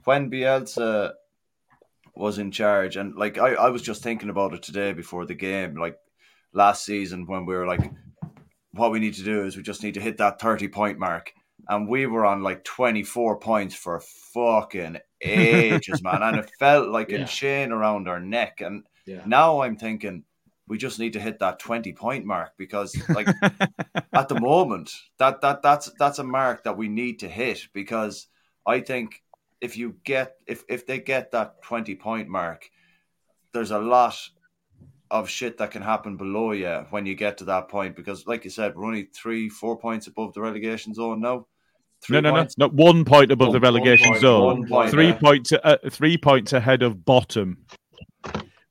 [0.04, 1.12] when Bielsa
[2.14, 5.34] was in charge, and like I, I was just thinking about it today before the
[5.34, 5.96] game, like
[6.52, 7.90] last season when we were like,
[8.72, 11.32] what we need to do is we just need to hit that thirty point mark,
[11.68, 14.00] and we were on like twenty four points for
[14.34, 17.24] fucking ages, man, and it felt like Yeah.
[17.24, 19.22] a chain around our neck, and Yeah.
[19.26, 20.24] now I'm thinking
[20.68, 23.28] we just need to hit that 20 point mark because like
[24.12, 28.26] at the moment that that that's that's a mark that we need to hit because
[28.66, 29.22] I think
[29.60, 32.68] if you get if if they get that 20 point mark
[33.52, 34.16] there's a lot
[35.10, 38.42] of shit that can happen below you when you get to that point because like
[38.44, 41.46] you said we're only three four points above the relegation zone now
[42.10, 42.58] No, no, no, points?
[42.58, 44.42] not one point above the One- one relegation point, zone.
[44.44, 45.18] one point, three yeah.
[45.18, 47.58] points, uh, three points ahead of bottom.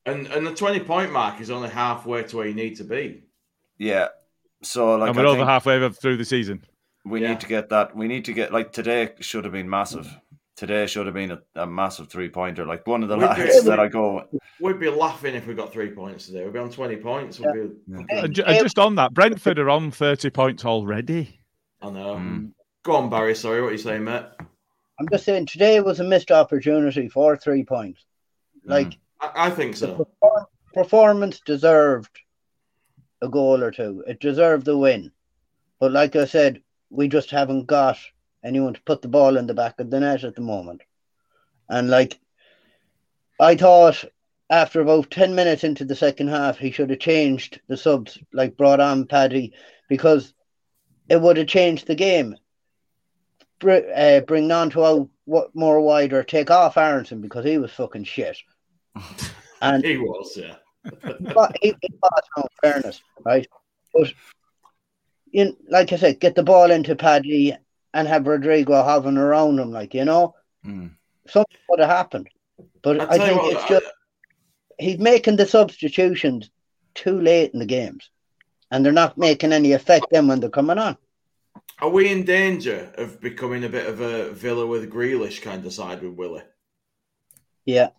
[0.06, 3.24] And and the 20 point mark is only halfway to where you need to be.
[3.78, 4.08] yeah
[4.64, 6.64] so like and we're I over halfway through the season.
[7.06, 10.08] we need to get that we need to get like today should have been massive
[10.56, 13.62] today should have been a, a massive three pointer like one of the We'd lads
[13.62, 14.28] be- that I go
[14.62, 16.46] We'd be laughing if we got three points today.
[16.46, 17.40] We'd be on 20 points.
[17.42, 17.60] We'd be,
[17.94, 21.42] And, and uh, uh, just on that, Brentford are on thirty points already.
[21.82, 22.16] I know.
[22.18, 22.46] Hmm.
[22.84, 23.36] Go on, Barry.
[23.36, 24.24] Sorry, what are you saying, mate?
[24.98, 28.06] I'm just saying today was a missed opportunity for three points.
[28.64, 28.72] Hmm.
[28.72, 28.98] Like
[29.36, 30.08] I, think so.
[30.74, 32.20] performance deserved
[33.22, 34.04] a goal or two.
[34.08, 35.12] It deserved the win.
[35.80, 37.98] But like I said, we just haven't got
[38.44, 40.82] anyone to put the ball in the back of the net at the moment.
[41.70, 42.20] And like
[43.40, 44.06] I thought
[44.50, 48.58] after about 10 minutes into the second half, he should have changed the subs, like
[48.58, 49.54] brought on Paddy,
[49.90, 50.34] because
[51.10, 52.36] it would have changed the game.
[53.60, 57.72] Br- uh, bring on to out what more wider, take off Aaronson because he was
[57.72, 58.38] fucking shit.
[59.62, 60.56] And he was, yeah.
[61.34, 63.48] but he, he was, no fairness, right?
[63.94, 64.14] But
[65.34, 67.58] in like I said, get the ball into Padley
[67.94, 70.88] and have Rodrigo having around him, like you know, hmm.
[71.28, 72.30] something would have happened.
[72.82, 73.86] But I'll I think what, it's I- just
[74.78, 76.52] he's making the substitutions
[76.94, 78.10] too late in the games,
[78.72, 80.98] and they're not making any effect then when they're coming on.
[81.82, 85.74] Are we in danger of becoming a bit of a Villa with Grealish kind of
[85.74, 86.44] side with Willie?
[87.66, 87.90] Yeah.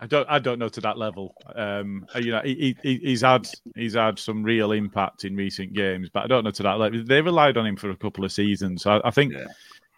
[0.00, 0.26] I don't.
[0.30, 1.34] I don't know to that level.
[1.54, 3.46] Um, you know, he, he, he's had
[3.76, 7.04] he's had some real impact in recent games, but I don't know to that level.
[7.04, 9.34] They relied on him for a couple of seasons, so I, I think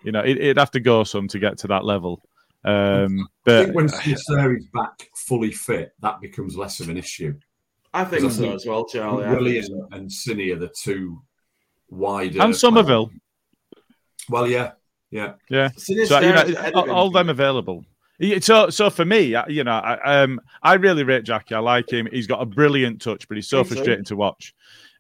[0.03, 2.21] you know it, it'd have to go some to get to that level.
[2.65, 7.35] Um, I but think when is back fully fit, that becomes less of an issue.
[7.95, 9.25] I think so as well, Charlie.
[9.25, 10.29] I Willie think and, so.
[10.29, 11.23] and Cine are the two
[11.91, 12.43] wider.
[12.43, 13.11] and Summerville,
[14.29, 14.73] Well, yeah,
[15.11, 15.71] yeah, yeah.
[15.77, 17.85] Cine's So you know, of all, all them available.
[18.23, 21.57] Yeah, So, so for me, you know, I, um, I really rate Jackie.
[21.57, 22.09] I like him.
[22.13, 24.55] He's got a brilliant touch, but he's so frustrating to watch.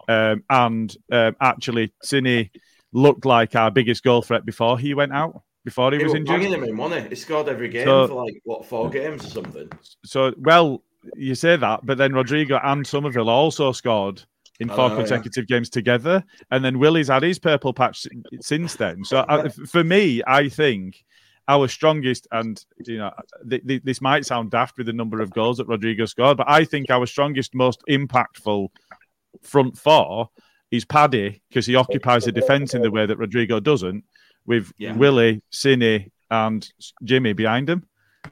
[0.08, 2.50] Um, and um, actually, Cine
[2.92, 6.18] looked like our biggest goal threat before he went out, before he, He was was
[6.20, 6.42] injured.
[6.42, 7.08] him in, wasn't he?
[7.10, 9.70] He scored every game So- for like what four games or something.
[10.04, 10.82] So, well,
[11.16, 14.22] you say that, but then Rodrigo and Summerville also scored
[14.58, 14.96] in four know, yeah.
[15.00, 18.04] consecutive games together, and then Willie's had his purple patch
[18.40, 19.04] since then.
[19.04, 21.04] So I, for me, I think
[21.52, 23.12] our strongest, and you know,
[23.48, 26.48] th- th- this might sound daft with the number of goals that Rodrigo scored, but
[26.48, 28.68] I think our strongest, most impactful
[29.42, 30.30] front four
[30.70, 34.04] is Paddy because he occupies the defence in the way that Rodrigo doesn't,
[34.46, 34.94] with Yeah.
[34.96, 36.72] Willie, Cine, and
[37.04, 37.86] Jimmy behind him.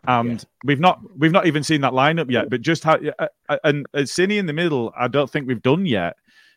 [0.04, 2.48] And we've not we've not even seen that lineup yet.
[2.48, 5.62] But just how uh, uh, and uh, Cine in the middle, I don't think we've
[5.62, 6.16] done yet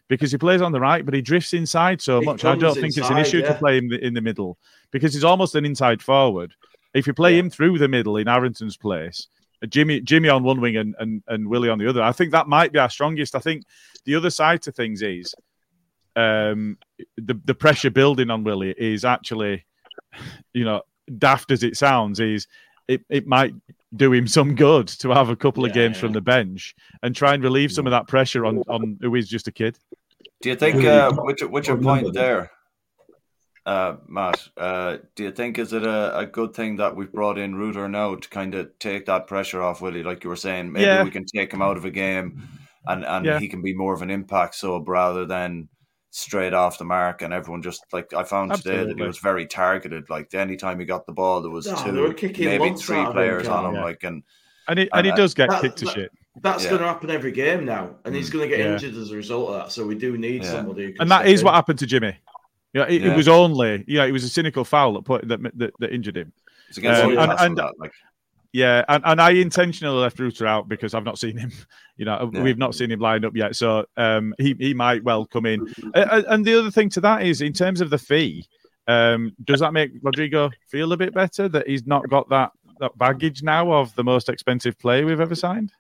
[0.10, 2.46] because he plays on the right, but he drifts inside so He much.
[2.46, 4.58] I don't think it's an inside, issue to play him in the middle
[4.92, 6.54] because he's almost an inside forward.
[6.94, 9.28] If you play him through the middle in Arrington's place,
[9.64, 12.32] uh, Jimmy Jimmy on one wing and, and and Willie on the other, I think
[12.32, 13.36] that might be our strongest.
[13.36, 13.64] I think
[14.06, 15.34] the other side to things is
[16.16, 16.78] um
[17.18, 19.66] the the pressure building on Willie is actually,
[20.54, 20.82] you know,
[21.18, 22.48] daft as it sounds, is
[22.88, 23.54] it, it might
[23.96, 27.34] do him some good to have a couple of games from the bench and try
[27.34, 29.78] and relieve some of that pressure on on who is just a kid.
[30.42, 32.52] Do you think, uh, with, your- with your point there,
[33.66, 37.38] uh, Matt, uh, do you think is it a, a good thing that we've brought
[37.38, 40.72] in Rutter now to kind of take that pressure off Willie, like you were saying?
[40.72, 41.04] Maybe Yeah.
[41.04, 42.42] we can take him out of a game
[42.88, 43.40] and, and Yeah.
[43.40, 45.70] he can be more of an impact sub rather than
[46.16, 49.48] straight off the mark and everyone just like I found today that he was very
[49.48, 50.10] targeted.
[50.12, 51.92] Like anytime he got the ball, there was No, two,
[52.38, 53.76] maybe three out of him, players on him.
[53.76, 53.84] Yeah.
[53.84, 54.22] Like and
[54.68, 56.12] And he and he does get That- kicked to that- shit.
[56.42, 56.72] That's Yeah.
[56.72, 58.74] going to happen every game now, and he's going to get Yeah.
[58.74, 59.72] injured as a result of that.
[59.72, 60.50] So we do need Yeah.
[60.52, 60.86] somebody.
[60.86, 61.46] Who can And that is in.
[61.46, 62.16] what happened to Jimmy.
[62.74, 63.14] Yeah, it, Yeah.
[63.14, 66.18] it was only yeah, it was a cynical foul that put that that, that injured
[66.18, 66.32] him.
[66.70, 67.92] it's against Um, and- and- that, like
[68.54, 71.52] Yeah, and, and I intentionally left Rutter out because I've not seen him.
[71.96, 72.42] You know, Yeah.
[72.42, 75.72] we've not seen him lined up yet, so um, he he might well come in.
[75.94, 78.48] Uh, and the other thing to that is, in terms of the fee,
[78.88, 82.98] um, does that make Rodrigo feel a bit better that he's not got that that
[82.98, 85.72] baggage now of the most expensive player we've ever signed?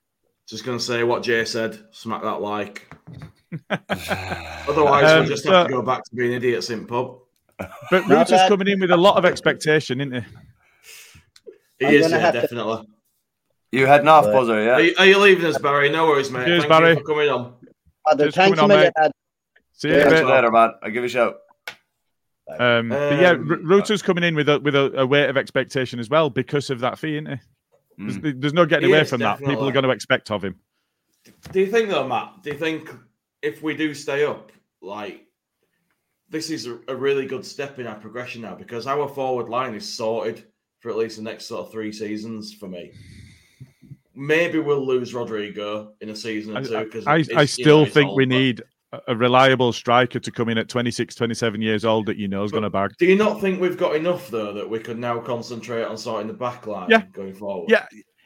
[0.47, 1.79] Just going to say what Jay said.
[1.91, 2.93] Smack that like.
[3.89, 7.17] Otherwise, Um, we'll just have to go back to being idiots in pub.
[7.89, 10.29] But No, Rutter's coming in with a lot of expectation, isn't he?
[11.79, 12.87] He I'm is, yeah, have to- definitely.
[13.71, 14.71] you heading off, But- buzzer, yeah.
[14.73, 15.89] Are, you, are you leaving us, Barry?
[15.89, 16.45] No worries, mate.
[16.45, 16.89] Cheers, Thank Barry.
[16.91, 17.53] you for coming on.
[18.07, 18.91] Father, thanks a coming on, million.
[18.97, 19.01] mate.
[19.03, 19.11] lad.
[19.73, 20.19] See you in a Catch bit.
[20.21, 20.71] you later, man.
[20.83, 21.35] I'll give you a shout.
[22.59, 25.37] Um, but yeah, Um, R- Rutter's coming in with a with a, a weight of
[25.37, 27.35] expectation as well because of that fee, isn't he?
[27.97, 28.41] There's, Mm.
[28.41, 29.39] there's no getting He away is, from that.
[29.39, 30.55] People are going to expect of him.
[31.51, 32.43] Do you think though, Matt?
[32.43, 32.89] Do you think
[33.41, 34.51] if we do stay up,
[34.81, 35.25] like
[36.29, 39.73] this is a, a really good step in our progression now because our forward line
[39.73, 40.43] is sorted
[40.83, 42.91] for at least the next sort of three seasons for me.
[44.13, 48.25] Maybe we'll lose Rodrigo in a season or two because I, I still think we
[48.27, 48.61] need
[49.07, 52.51] a, reliable striker to come in at 26, 27 years old that you know is
[52.51, 52.91] going to bag.
[52.99, 56.27] Do you not think we've got enough though that we could now concentrate on sorting
[56.27, 57.03] the back line Yeah.
[57.13, 57.71] going forward?
[57.71, 57.85] Yeah,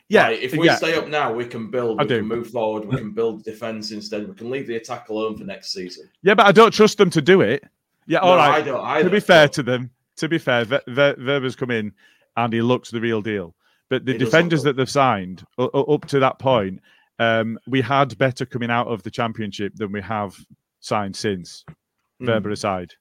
[0.10, 0.76] yeah, Like, if we yeah.
[0.76, 2.00] stay up now, we can build.
[2.02, 2.18] I We do.
[2.20, 2.84] can move forward.
[2.86, 4.28] We can build defense instead.
[4.28, 6.10] We can leave the attack alone for next season.
[6.24, 7.64] Yeah, but I don't trust them to do it.
[8.08, 8.56] Yeah, all No, right.
[8.56, 11.72] I don't to either, be fair to them, to be fair, Ver- Ver- Wöber's come
[11.72, 11.94] in
[12.38, 13.54] and he looks the real deal.
[13.90, 16.82] But the He defenders that they've signed u- u- up to that point,
[17.20, 20.38] um, we had better coming out of the championship than we have
[20.80, 21.66] signed since.
[22.22, 22.94] Wöber aside,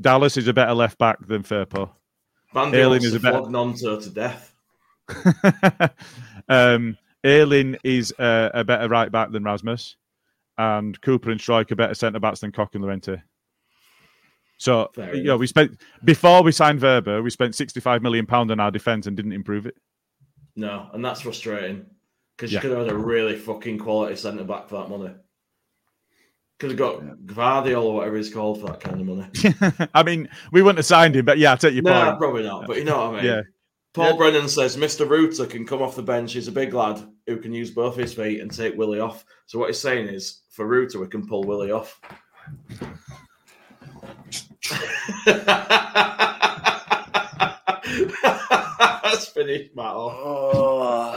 [0.00, 1.90] Dallas is a better left back than Firpo.
[2.52, 4.54] Bandy Ayling is a better Nonto to death.
[6.48, 9.96] um, is uh, a better right back than Rasmus,
[10.58, 13.22] and Cooper and Struijk are better centre backs than Koch and Llorente.
[14.56, 18.50] So Fair you know, we spent before we signed Wöber, we spent sixty-five million pound
[18.50, 19.74] on our defence and didn't improve it.
[20.56, 21.86] No, and that's frustrating
[22.36, 22.62] because you Yeah.
[22.62, 25.12] could have had a really fucking quality centre back for that money.
[26.60, 29.88] Could have got Gvardiol or whatever he's called for that kind of money.
[29.94, 31.96] I mean, we wouldn't have signed him, but yeah, I take your point.
[31.96, 32.18] no, point.
[32.20, 32.66] probably not.
[32.68, 33.24] But you know what I mean.
[33.24, 33.42] Yeah.
[33.92, 35.08] Paul Brennan says Mr.
[35.08, 36.32] Rutter can come off the bench.
[36.32, 39.24] He's a big lad who can use both his feet and take Willie off.
[39.46, 42.00] So what he's saying is, for Rutter, we can pull Willie off.
[49.04, 49.92] That's finished, Matt.
[49.94, 51.12] Oh,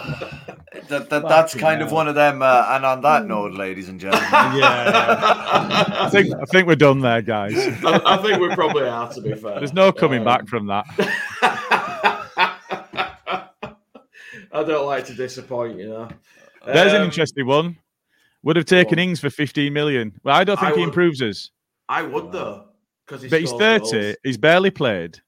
[0.89, 2.41] that, that, that's kind of one of them.
[2.41, 4.61] Uh, and on that note, ladies and gentlemen, Yeah.
[6.01, 7.55] I think I think we're done there, guys.
[7.83, 9.59] I, I think we probably are, to be fair.
[9.59, 10.85] There's no coming Um, back from that.
[14.51, 16.07] I don't like to disappoint, you know.
[16.65, 17.77] There's an Um, interesting one.
[18.43, 20.13] Would have taken Ings for 15 million.
[20.23, 21.51] Well, I don't I think he would- improves us.
[21.89, 22.65] I would though,
[23.07, 24.15] because but he's 30.
[24.23, 25.19] He's barely played.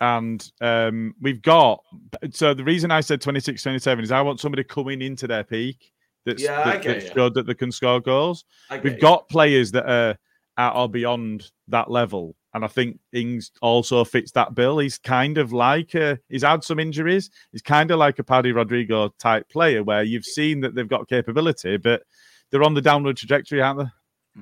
[0.00, 1.82] And um, we've got.
[2.30, 5.92] So the reason I said 26, 27 is I want somebody coming into their peak
[6.24, 7.10] that's, Yeah, I that, that's you.
[7.14, 8.44] showed that they can score goals.
[8.70, 8.98] We've you.
[9.00, 10.16] got players that are
[10.56, 12.36] at or beyond that level.
[12.54, 14.78] And I think Ings also fits that bill.
[14.78, 17.30] He's kind of like a, he's had some injuries.
[17.52, 21.08] He's kind of like a Paddy Rodrigo type player where you've seen that they've got
[21.08, 22.02] capability, but
[22.50, 23.86] they're on the downward trajectory, aren't they?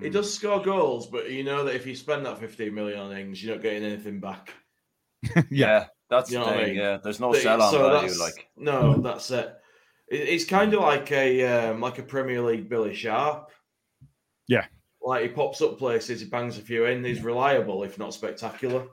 [0.00, 3.16] He does score goals, but you know that if you spend that 15 million on
[3.16, 4.52] Ings, you're not getting anything back.
[5.50, 6.74] yeah, that's You the know what I mean?
[6.76, 8.18] Yeah, there's no But- sell on so value.
[8.20, 9.54] Like, no, that's it.
[10.08, 13.50] It- It's kind of like a um, like a Premier League Billy Sharp.
[14.48, 14.66] Yeah.
[15.02, 17.04] Like he pops up places, he bangs a few in.
[17.04, 18.86] He's reliable, if not spectacular.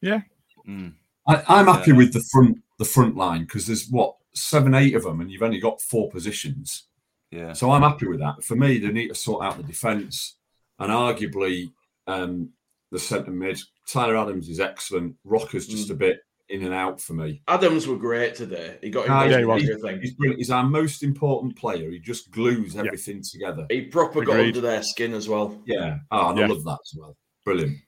[0.00, 0.20] Yeah.
[0.68, 5.02] I, I'm happy with the front the front line because there's what seven, eight of
[5.04, 6.84] them, and you've only got four positions.
[7.30, 7.52] Yeah.
[7.52, 8.44] So I'm happy with that.
[8.44, 10.36] For me, they need to sort out the defence,
[10.78, 11.72] and arguably
[12.06, 12.50] um,
[12.90, 13.60] the centre mid.
[13.88, 15.16] Tyler Adams is excellent.
[15.24, 17.42] Roca's just a bit in and out for me.
[17.48, 18.78] Adams were great today.
[18.82, 20.00] He got Ah, involved he's- in everything.
[20.02, 20.36] He's.
[20.36, 21.90] He's our most important player.
[21.90, 23.66] He just glues everything together.
[23.70, 25.60] He proper got under their skin as well.
[25.66, 25.98] Yeah.
[26.10, 27.16] Oh, and I love that as well.
[27.44, 27.78] Brilliant.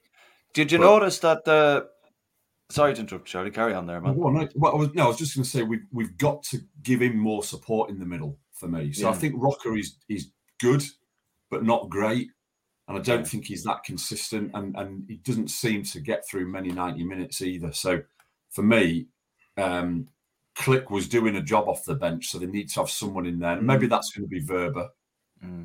[0.55, 1.89] did you But- notice that the?
[2.69, 3.53] Sorry to interrupt, Charlie.
[3.53, 4.17] Carry on there, man.
[4.17, 6.43] Well, no, well, I was, no, I was just going to say we've we've got
[6.45, 8.93] to give him more support in the middle for me.
[8.93, 10.83] So I think Roca is is good,
[11.49, 12.29] but not great,
[12.89, 16.47] and I don't think he's that consistent, and and he doesn't seem to get through
[16.47, 17.73] many ninety minutes either.
[17.73, 18.03] So
[18.51, 19.07] for me,
[19.57, 20.09] um,
[20.57, 23.39] Klich was doing a job off the bench, so they need to have someone in
[23.39, 23.59] there.
[23.59, 24.89] And maybe that's going to be Wöber.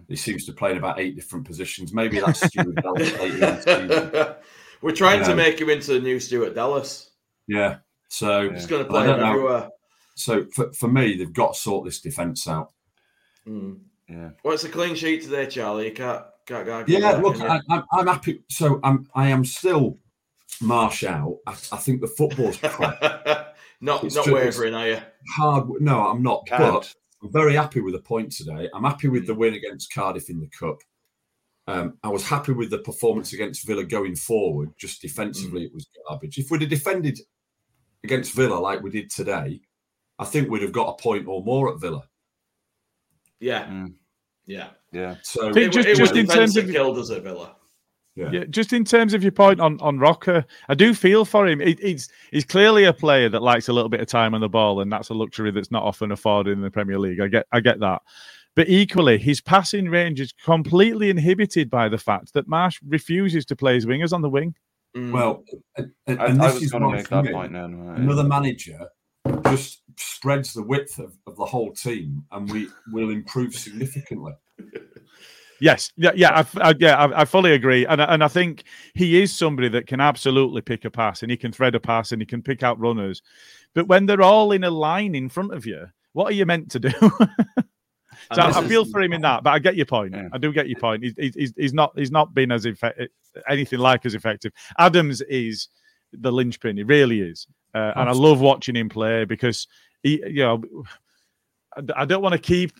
[0.08, 1.94] He seems to play in about eight different positions.
[1.94, 4.36] Maybe that's Stuart Dallas later in the season.
[4.82, 7.12] We're trying to make him into the new Stuart Dallas.
[7.48, 7.78] Yeah.
[8.10, 9.70] So He's going to play him everywhere.
[10.16, 12.74] So for, for me, they've got to sort this defence out.
[13.48, 13.80] Mm.
[14.08, 14.32] Yeah.
[14.44, 15.86] Well, it's a clean sheet today, Charlie.
[15.86, 17.50] You can't can't argue Yeah, with look, can you?
[17.70, 18.44] I, I'm, I'm happy.
[18.50, 19.98] So I'm I am still
[20.62, 21.38] Marsch out.
[21.48, 23.56] I, I think the football's crap.
[23.80, 25.00] not It's not ju- wavering, are you?
[25.30, 25.70] hard.
[25.80, 26.46] No, I'm not.
[26.48, 26.60] Can't.
[26.60, 28.70] But I'm very happy with the point today.
[28.74, 29.38] I'm happy with the mm.
[29.38, 30.78] win against Cardiff in the cup.
[31.68, 34.72] Um, I was happy with the performance against Villa going forward.
[34.78, 35.66] Just defensively, mm.
[35.66, 36.38] it was garbage.
[36.38, 37.20] If we'd have defended
[38.04, 39.62] against Villa like we did today,
[40.20, 42.04] I think we'd have got a point or more at Villa.
[43.40, 43.94] Yeah, mm.
[44.52, 45.16] Yeah, yeah.
[45.24, 47.56] So I think just- it just was in terms of- killed us at Villa.
[48.16, 51.62] Yeah, just in terms of your point on, on Roca, I do feel for him.
[51.62, 54.50] It, it's he's clearly a player that likes a little bit of time on the
[54.50, 57.22] ball, and that's a luxury that's not often afforded in the Premier League.
[57.22, 58.02] I get I get that,
[58.54, 63.56] but equally, his passing range is completely inhibited by the fact that Marsch refuses to
[63.56, 64.54] play his wingers on the wing.
[64.96, 65.14] Mm.
[65.14, 65.46] Well,
[65.78, 68.26] and, and, I- and I this was is gonna make that point now, no, Another
[68.26, 68.90] manager
[69.50, 74.34] just spreads the width of, of the whole team, and we will improve significantly.
[75.60, 78.28] Yes, yeah, yeah, I, f- I- yeah, I, I fully agree, and I- and I
[78.28, 78.64] think
[78.96, 82.12] he is somebody that can absolutely pick a pass, and he can thread a pass,
[82.12, 83.22] and he can pick out runners.
[83.76, 86.72] But when they're all in a line in front of you, what are you meant
[86.72, 86.90] to do?
[87.00, 90.16] so I, I feel for him in that, but I get your point.
[90.34, 91.04] I do get your point.
[91.04, 93.10] He's, he's- he's, he's not he's not been as effective,
[93.48, 94.52] anything like as effective.
[94.80, 95.70] Adams is
[96.12, 96.76] the linchpin.
[96.78, 99.68] He really is, uh, and I love watching him play because
[100.04, 100.64] he, you know.
[101.96, 102.74] I- don't want to keep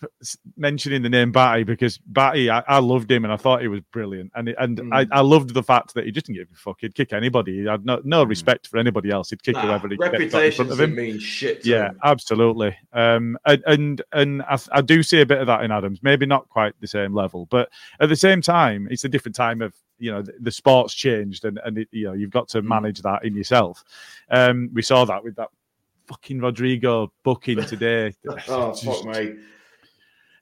[0.58, 3.82] mentioning the name Batty because Batty, I, I loved him and I thought he was
[3.94, 6.78] brilliant, and and I, I loved the fact that he just didn't give a fuck.
[6.82, 7.60] He'd kick anybody.
[7.62, 9.30] He had no, no respect for anybody else.
[9.30, 10.96] He'd kick Nah, whoever he kept in front of him.
[10.96, 11.66] mean shit.
[11.66, 12.00] Yeah, him.
[12.04, 12.76] absolutely.
[12.94, 16.04] Um, and and, and I, I do see a bit of that in Adams.
[16.04, 17.70] Maybe not quite the same level, but
[18.00, 21.46] at the same time, it's a different time of you know the, the sport's changed,
[21.46, 22.52] and and it, you know you've got Mm.
[22.54, 23.84] to manage that in yourself.
[24.30, 25.50] Um, we saw that with that
[26.12, 28.14] fucking Rodrigo booking today.
[28.48, 29.36] Oh Just- fuck me!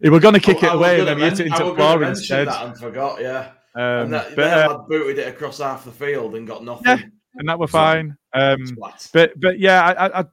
[0.01, 1.59] They were going to kick I- it I away and then hit it into was
[1.59, 2.47] gonna floor mention instead.
[2.47, 3.51] That and forgot, yeah.
[3.75, 6.85] Um, and that, but, uh, lad booted it across half the field and got nothing.
[6.87, 7.01] Yeah,
[7.35, 8.17] and that were fine.
[8.33, 8.77] Um,
[9.13, 10.25] but but yeah, I, I, I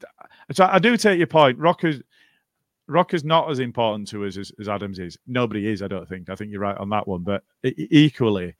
[0.60, 1.58] I do take your point.
[1.58, 2.00] Roca's
[2.88, 5.18] Roca's not as important to us as, as Adams is.
[5.26, 6.30] Nobody is, I don't think.
[6.30, 7.22] I think you're right on that one.
[7.22, 8.54] But equally,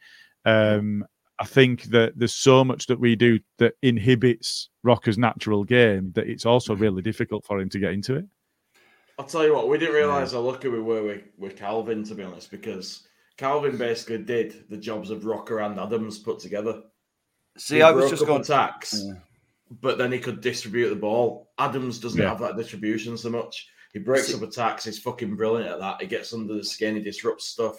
[0.45, 1.05] um,
[1.39, 6.28] I think that there's so much that we do that inhibits Roca's natural game that
[6.28, 6.80] it's also mm.
[6.80, 8.24] really difficult for him to get into it.
[9.18, 12.14] I'll tell you what, we didn't realise how lucky we were with, with Kalvin, to
[12.14, 13.07] be honest, because
[13.39, 16.82] Kalvin basically did the jobs of Roca and Adams put together.
[17.57, 19.03] See, He I was just up going- attacks,
[19.80, 21.51] but then he could distribute the ball.
[21.59, 22.28] Adams doesn't Yeah.
[22.28, 23.68] have that distribution so much.
[23.93, 24.84] He breaks See- up attacks.
[24.84, 26.01] He's fucking brilliant at that.
[26.03, 26.97] He gets under the skin.
[26.97, 27.76] He disrupts stuff,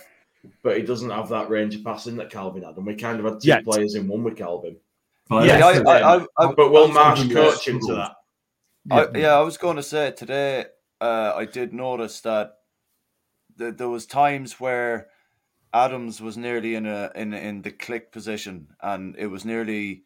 [0.63, 2.77] but he doesn't have that range of passing that Kalvin had.
[2.77, 3.63] And we kind of had two Yet.
[3.65, 4.77] players in one with Kalvin.
[5.29, 8.15] Yeah, I- I- I- I- but will I Marsch coach more him to that?
[8.89, 10.65] I, yeah, I was going to say today.
[11.01, 12.53] Uh, I did notice that
[13.57, 15.09] th- there was times where
[15.73, 20.03] Adams was nearly in a in in the Klich position, and it was nearly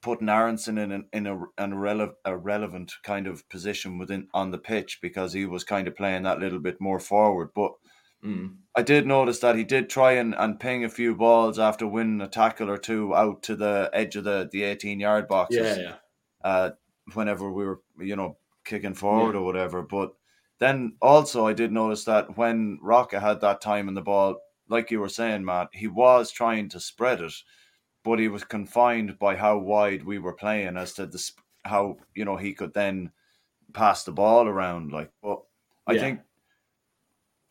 [0.00, 4.52] putting Aaronson in an, in a an irrele- a relevant kind of position within on
[4.52, 7.50] the pitch because he was kind of playing that little bit more forward.
[7.54, 7.72] But
[8.26, 8.56] Mm.
[8.74, 12.20] I did notice that he did try and, and ping a few balls after winning
[12.20, 15.78] a tackle or two out to the edge of the, the 18 yard boxes.
[15.78, 15.94] Yeah, yeah.
[16.44, 16.70] Uh,
[17.14, 19.40] whenever we were, you know, kicking forward Yeah.
[19.40, 19.82] or whatever.
[19.82, 20.12] But
[20.58, 24.90] then also I did notice that when Roca had that time in the ball, like
[24.90, 27.32] you were saying, Matt, he was trying to spread it,
[28.04, 31.30] but he was confined by how wide we were playing as to the
[31.64, 33.10] how you know he could then
[33.72, 34.92] pass the ball around.
[34.92, 35.42] Like, but
[35.86, 36.00] I Yeah.
[36.00, 36.20] think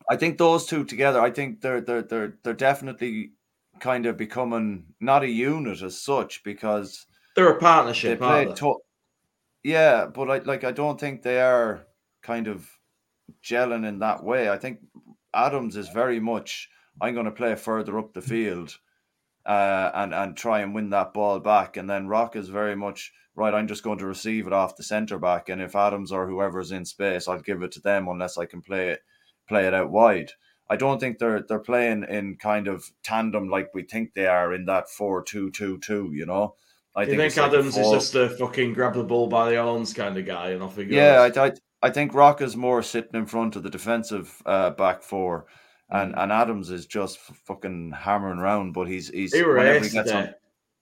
[0.08, 3.32] I think those two together, I think they're they're they're they're definitely
[3.80, 8.54] kind of becoming not a unit as such because They're a partnership, they they?
[8.54, 8.80] to-
[9.64, 11.86] yeah, but I like I don't think they are
[12.22, 12.70] kind of
[13.42, 14.48] gelling in that way.
[14.48, 14.78] I think
[15.34, 16.68] Adams is very much
[17.00, 18.78] I'm going to play further up the field
[19.44, 23.12] uh, and and try and win that ball back, and then Rock is very much
[23.34, 23.54] right.
[23.54, 26.70] I'm just going to receive it off the centre back, and if Adams or whoever's
[26.70, 29.00] in space, I'll give it to them unless I can play it
[29.48, 30.32] play it out wide.
[30.68, 34.52] I don't think they're they're playing in kind of tandem like we think they are
[34.52, 36.10] in that four two two two.
[36.12, 36.54] You know,
[36.94, 39.58] I you think it's like Adams is just a fucking grab the ball by the
[39.58, 40.94] arms kind of guy and off he goes?
[40.94, 44.70] Yeah, I, I, I think Rock is more sitting in front of the defensive uh,
[44.70, 45.46] back four,
[45.88, 46.22] and, Mm.
[46.24, 48.72] and Adams is just fucking hammering around.
[48.72, 50.34] But he's he's He whenever he gets on.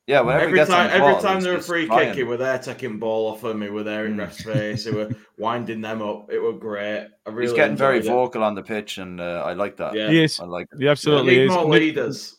[0.06, 1.86] Yeah, whenever every gets time, on the every ball, time he's- they were he's free
[1.86, 2.08] flying.
[2.08, 3.62] kick, he were there taking ball off him.
[3.62, 4.84] He were there in ref's face.
[4.84, 6.30] He were winding them up.
[6.32, 7.06] It were great.
[7.26, 8.04] I really he's getting very it.
[8.04, 9.94] vocal on the pitch, and uh, I like that.
[9.94, 10.10] Yeah.
[10.10, 10.40] He is.
[10.40, 10.68] I like.
[10.72, 10.80] It.
[10.82, 11.50] He absolutely Need is.
[11.50, 12.36] more leaders.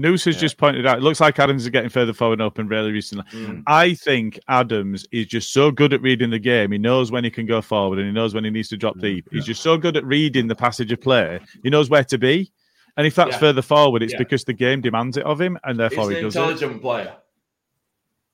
[0.00, 0.42] Noose has Yeah.
[0.42, 0.98] just pointed out.
[0.98, 3.24] It looks like Adams is getting further forward and open really recently.
[3.32, 3.64] Mm.
[3.66, 6.70] I think Adams is just so good at reading the game.
[6.70, 8.96] He knows when he can go forward and he knows when he needs to drop
[9.00, 9.26] deep.
[9.32, 11.40] He's just so good at reading the passage of play.
[11.64, 12.52] He knows where to be.
[12.98, 13.38] And if that's Yeah.
[13.38, 14.18] further forward, it's Yeah.
[14.18, 16.38] because the game demands it of him, and He's therefore an he does it.
[16.40, 17.16] intelligent player,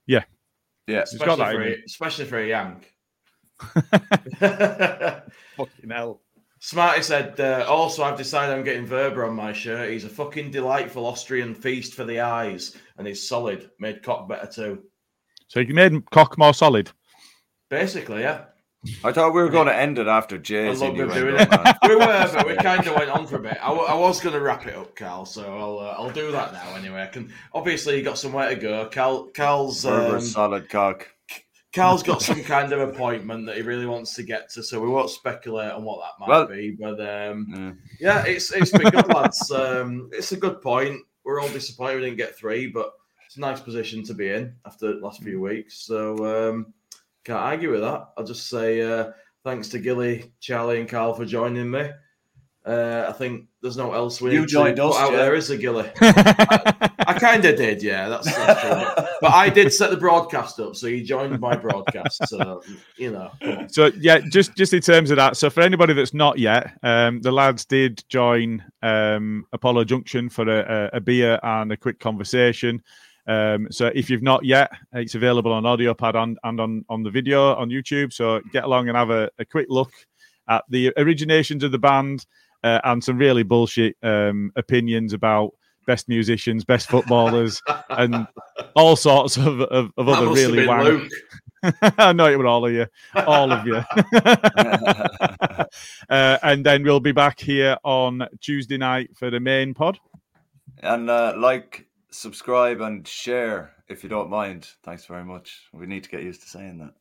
[0.07, 0.25] Yeah,
[0.87, 1.83] Yeah, he's got especially that for, a, him.
[1.87, 2.95] especially for a Yank.
[5.57, 6.21] Fucking hell.
[6.61, 9.91] Smarty said, uh, also, I've decided I'm getting Wöber on my shirt.
[9.91, 13.71] He's a fucking delightful Austrian feast for the eyes, and he's solid.
[13.79, 14.83] Made Koch better too.
[15.49, 16.91] So he made Koch more solid.
[17.69, 18.47] Basically, yeah.
[19.03, 21.49] I thought we were going to end it after I love doing it.
[21.89, 23.57] we were, but we kind of went on for a bit.
[23.63, 26.31] I, w- I was going to wrap it up, Cal, so I'll uh, I'll do
[26.33, 27.03] that now anyway.
[27.03, 28.87] I can obviously you got somewhere to go.
[28.87, 31.09] Cal Cal's um, solid cock.
[31.73, 34.89] Cal's got some kind of appointment that he really wants to get to, so we
[34.89, 36.77] won't speculate on what that might Well- be.
[36.79, 37.77] But um, Mm.
[37.99, 39.51] yeah, it's it's been good, lads.
[39.55, 41.01] Um, it's a good point.
[41.25, 42.93] We're all disappointed we didn't get three, but
[43.27, 45.81] it's a nice position to be in after the last few weeks.
[45.87, 46.75] So um,
[47.25, 48.09] can't argue with that.
[48.17, 49.13] I'll just say uh,
[49.45, 51.91] thanks to Gilly, Charlie, and Carl for joining me.
[52.67, 55.19] Uh, I think there's no else we You need joined to us, put out yeah.
[55.19, 55.91] there, is a Gilly?
[56.01, 58.09] I, I kind of did, yeah.
[58.09, 58.71] That's, that's true.
[58.71, 62.27] But, but I did set the broadcast up, so you joined my broadcast.
[62.27, 62.63] So
[62.97, 63.31] you know.
[63.69, 65.37] So yeah, just just in terms of that.
[65.37, 70.49] So for anybody that's not yet, um, the lads did join um, Apollo Junction for
[70.49, 72.83] a, a, a beer and a quick conversation.
[73.27, 77.11] Um, so if you've not yet, it's available on AudioPad and, and on on the
[77.11, 78.13] video on YouTube.
[78.13, 79.93] So get along and have a, a quick look
[80.49, 82.27] at the originations of the band
[82.63, 85.53] uh, and some really bullshit um, opinions about
[85.87, 88.27] best musicians, best footballers, and
[88.75, 91.11] all sorts of of, of other really wank.
[91.99, 93.77] I know it were all of you, all of you.
[96.11, 99.99] uh, and then we'll be back here on Tuesday night for the main pod.
[100.83, 104.69] And uh, like, subscribe, and share if you don't mind.
[104.83, 105.67] Thanks very much.
[105.73, 106.95] We need to get used to saying that.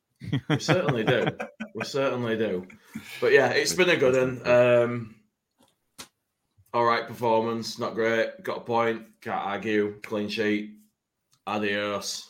[0.50, 1.28] We certainly do.
[1.76, 2.68] We certainly do.
[3.20, 4.48] But yeah, it's been a good one.
[4.48, 5.16] Um,
[6.72, 8.44] all right performance, not great.
[8.44, 9.02] Got a point.
[9.22, 10.00] Can't argue.
[10.04, 10.76] Clean sheet.
[11.48, 12.30] Adios.